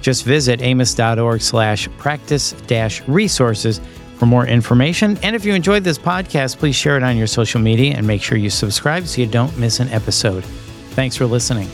Just 0.02 0.26
visit 0.26 0.60
aaoms.org 0.60 1.42
slash 1.42 1.88
practice 1.98 2.52
dash 2.68 3.08
resources 3.08 3.80
for 4.18 4.26
more 4.26 4.46
information. 4.46 5.18
And 5.24 5.34
if 5.34 5.46
you 5.46 5.54
enjoyed 5.54 5.86
this 5.86 5.98
podcast, 5.98 6.58
please 6.58 6.76
share 6.76 6.98
it 6.98 7.04
on 7.04 7.16
your 7.16 7.28
social 7.28 7.62
media 7.62 7.94
and 7.96 8.06
make 8.06 8.22
sure 8.22 8.38
you 8.38 8.50
subscribe 8.50 9.08
so 9.08 9.22
you 9.22 9.28
don't 9.28 9.58
miss 9.58 9.80
an 9.80 9.88
episode. 9.90 10.44
Thanks 10.92 11.16
for 11.16 11.26
listening. 11.26 11.70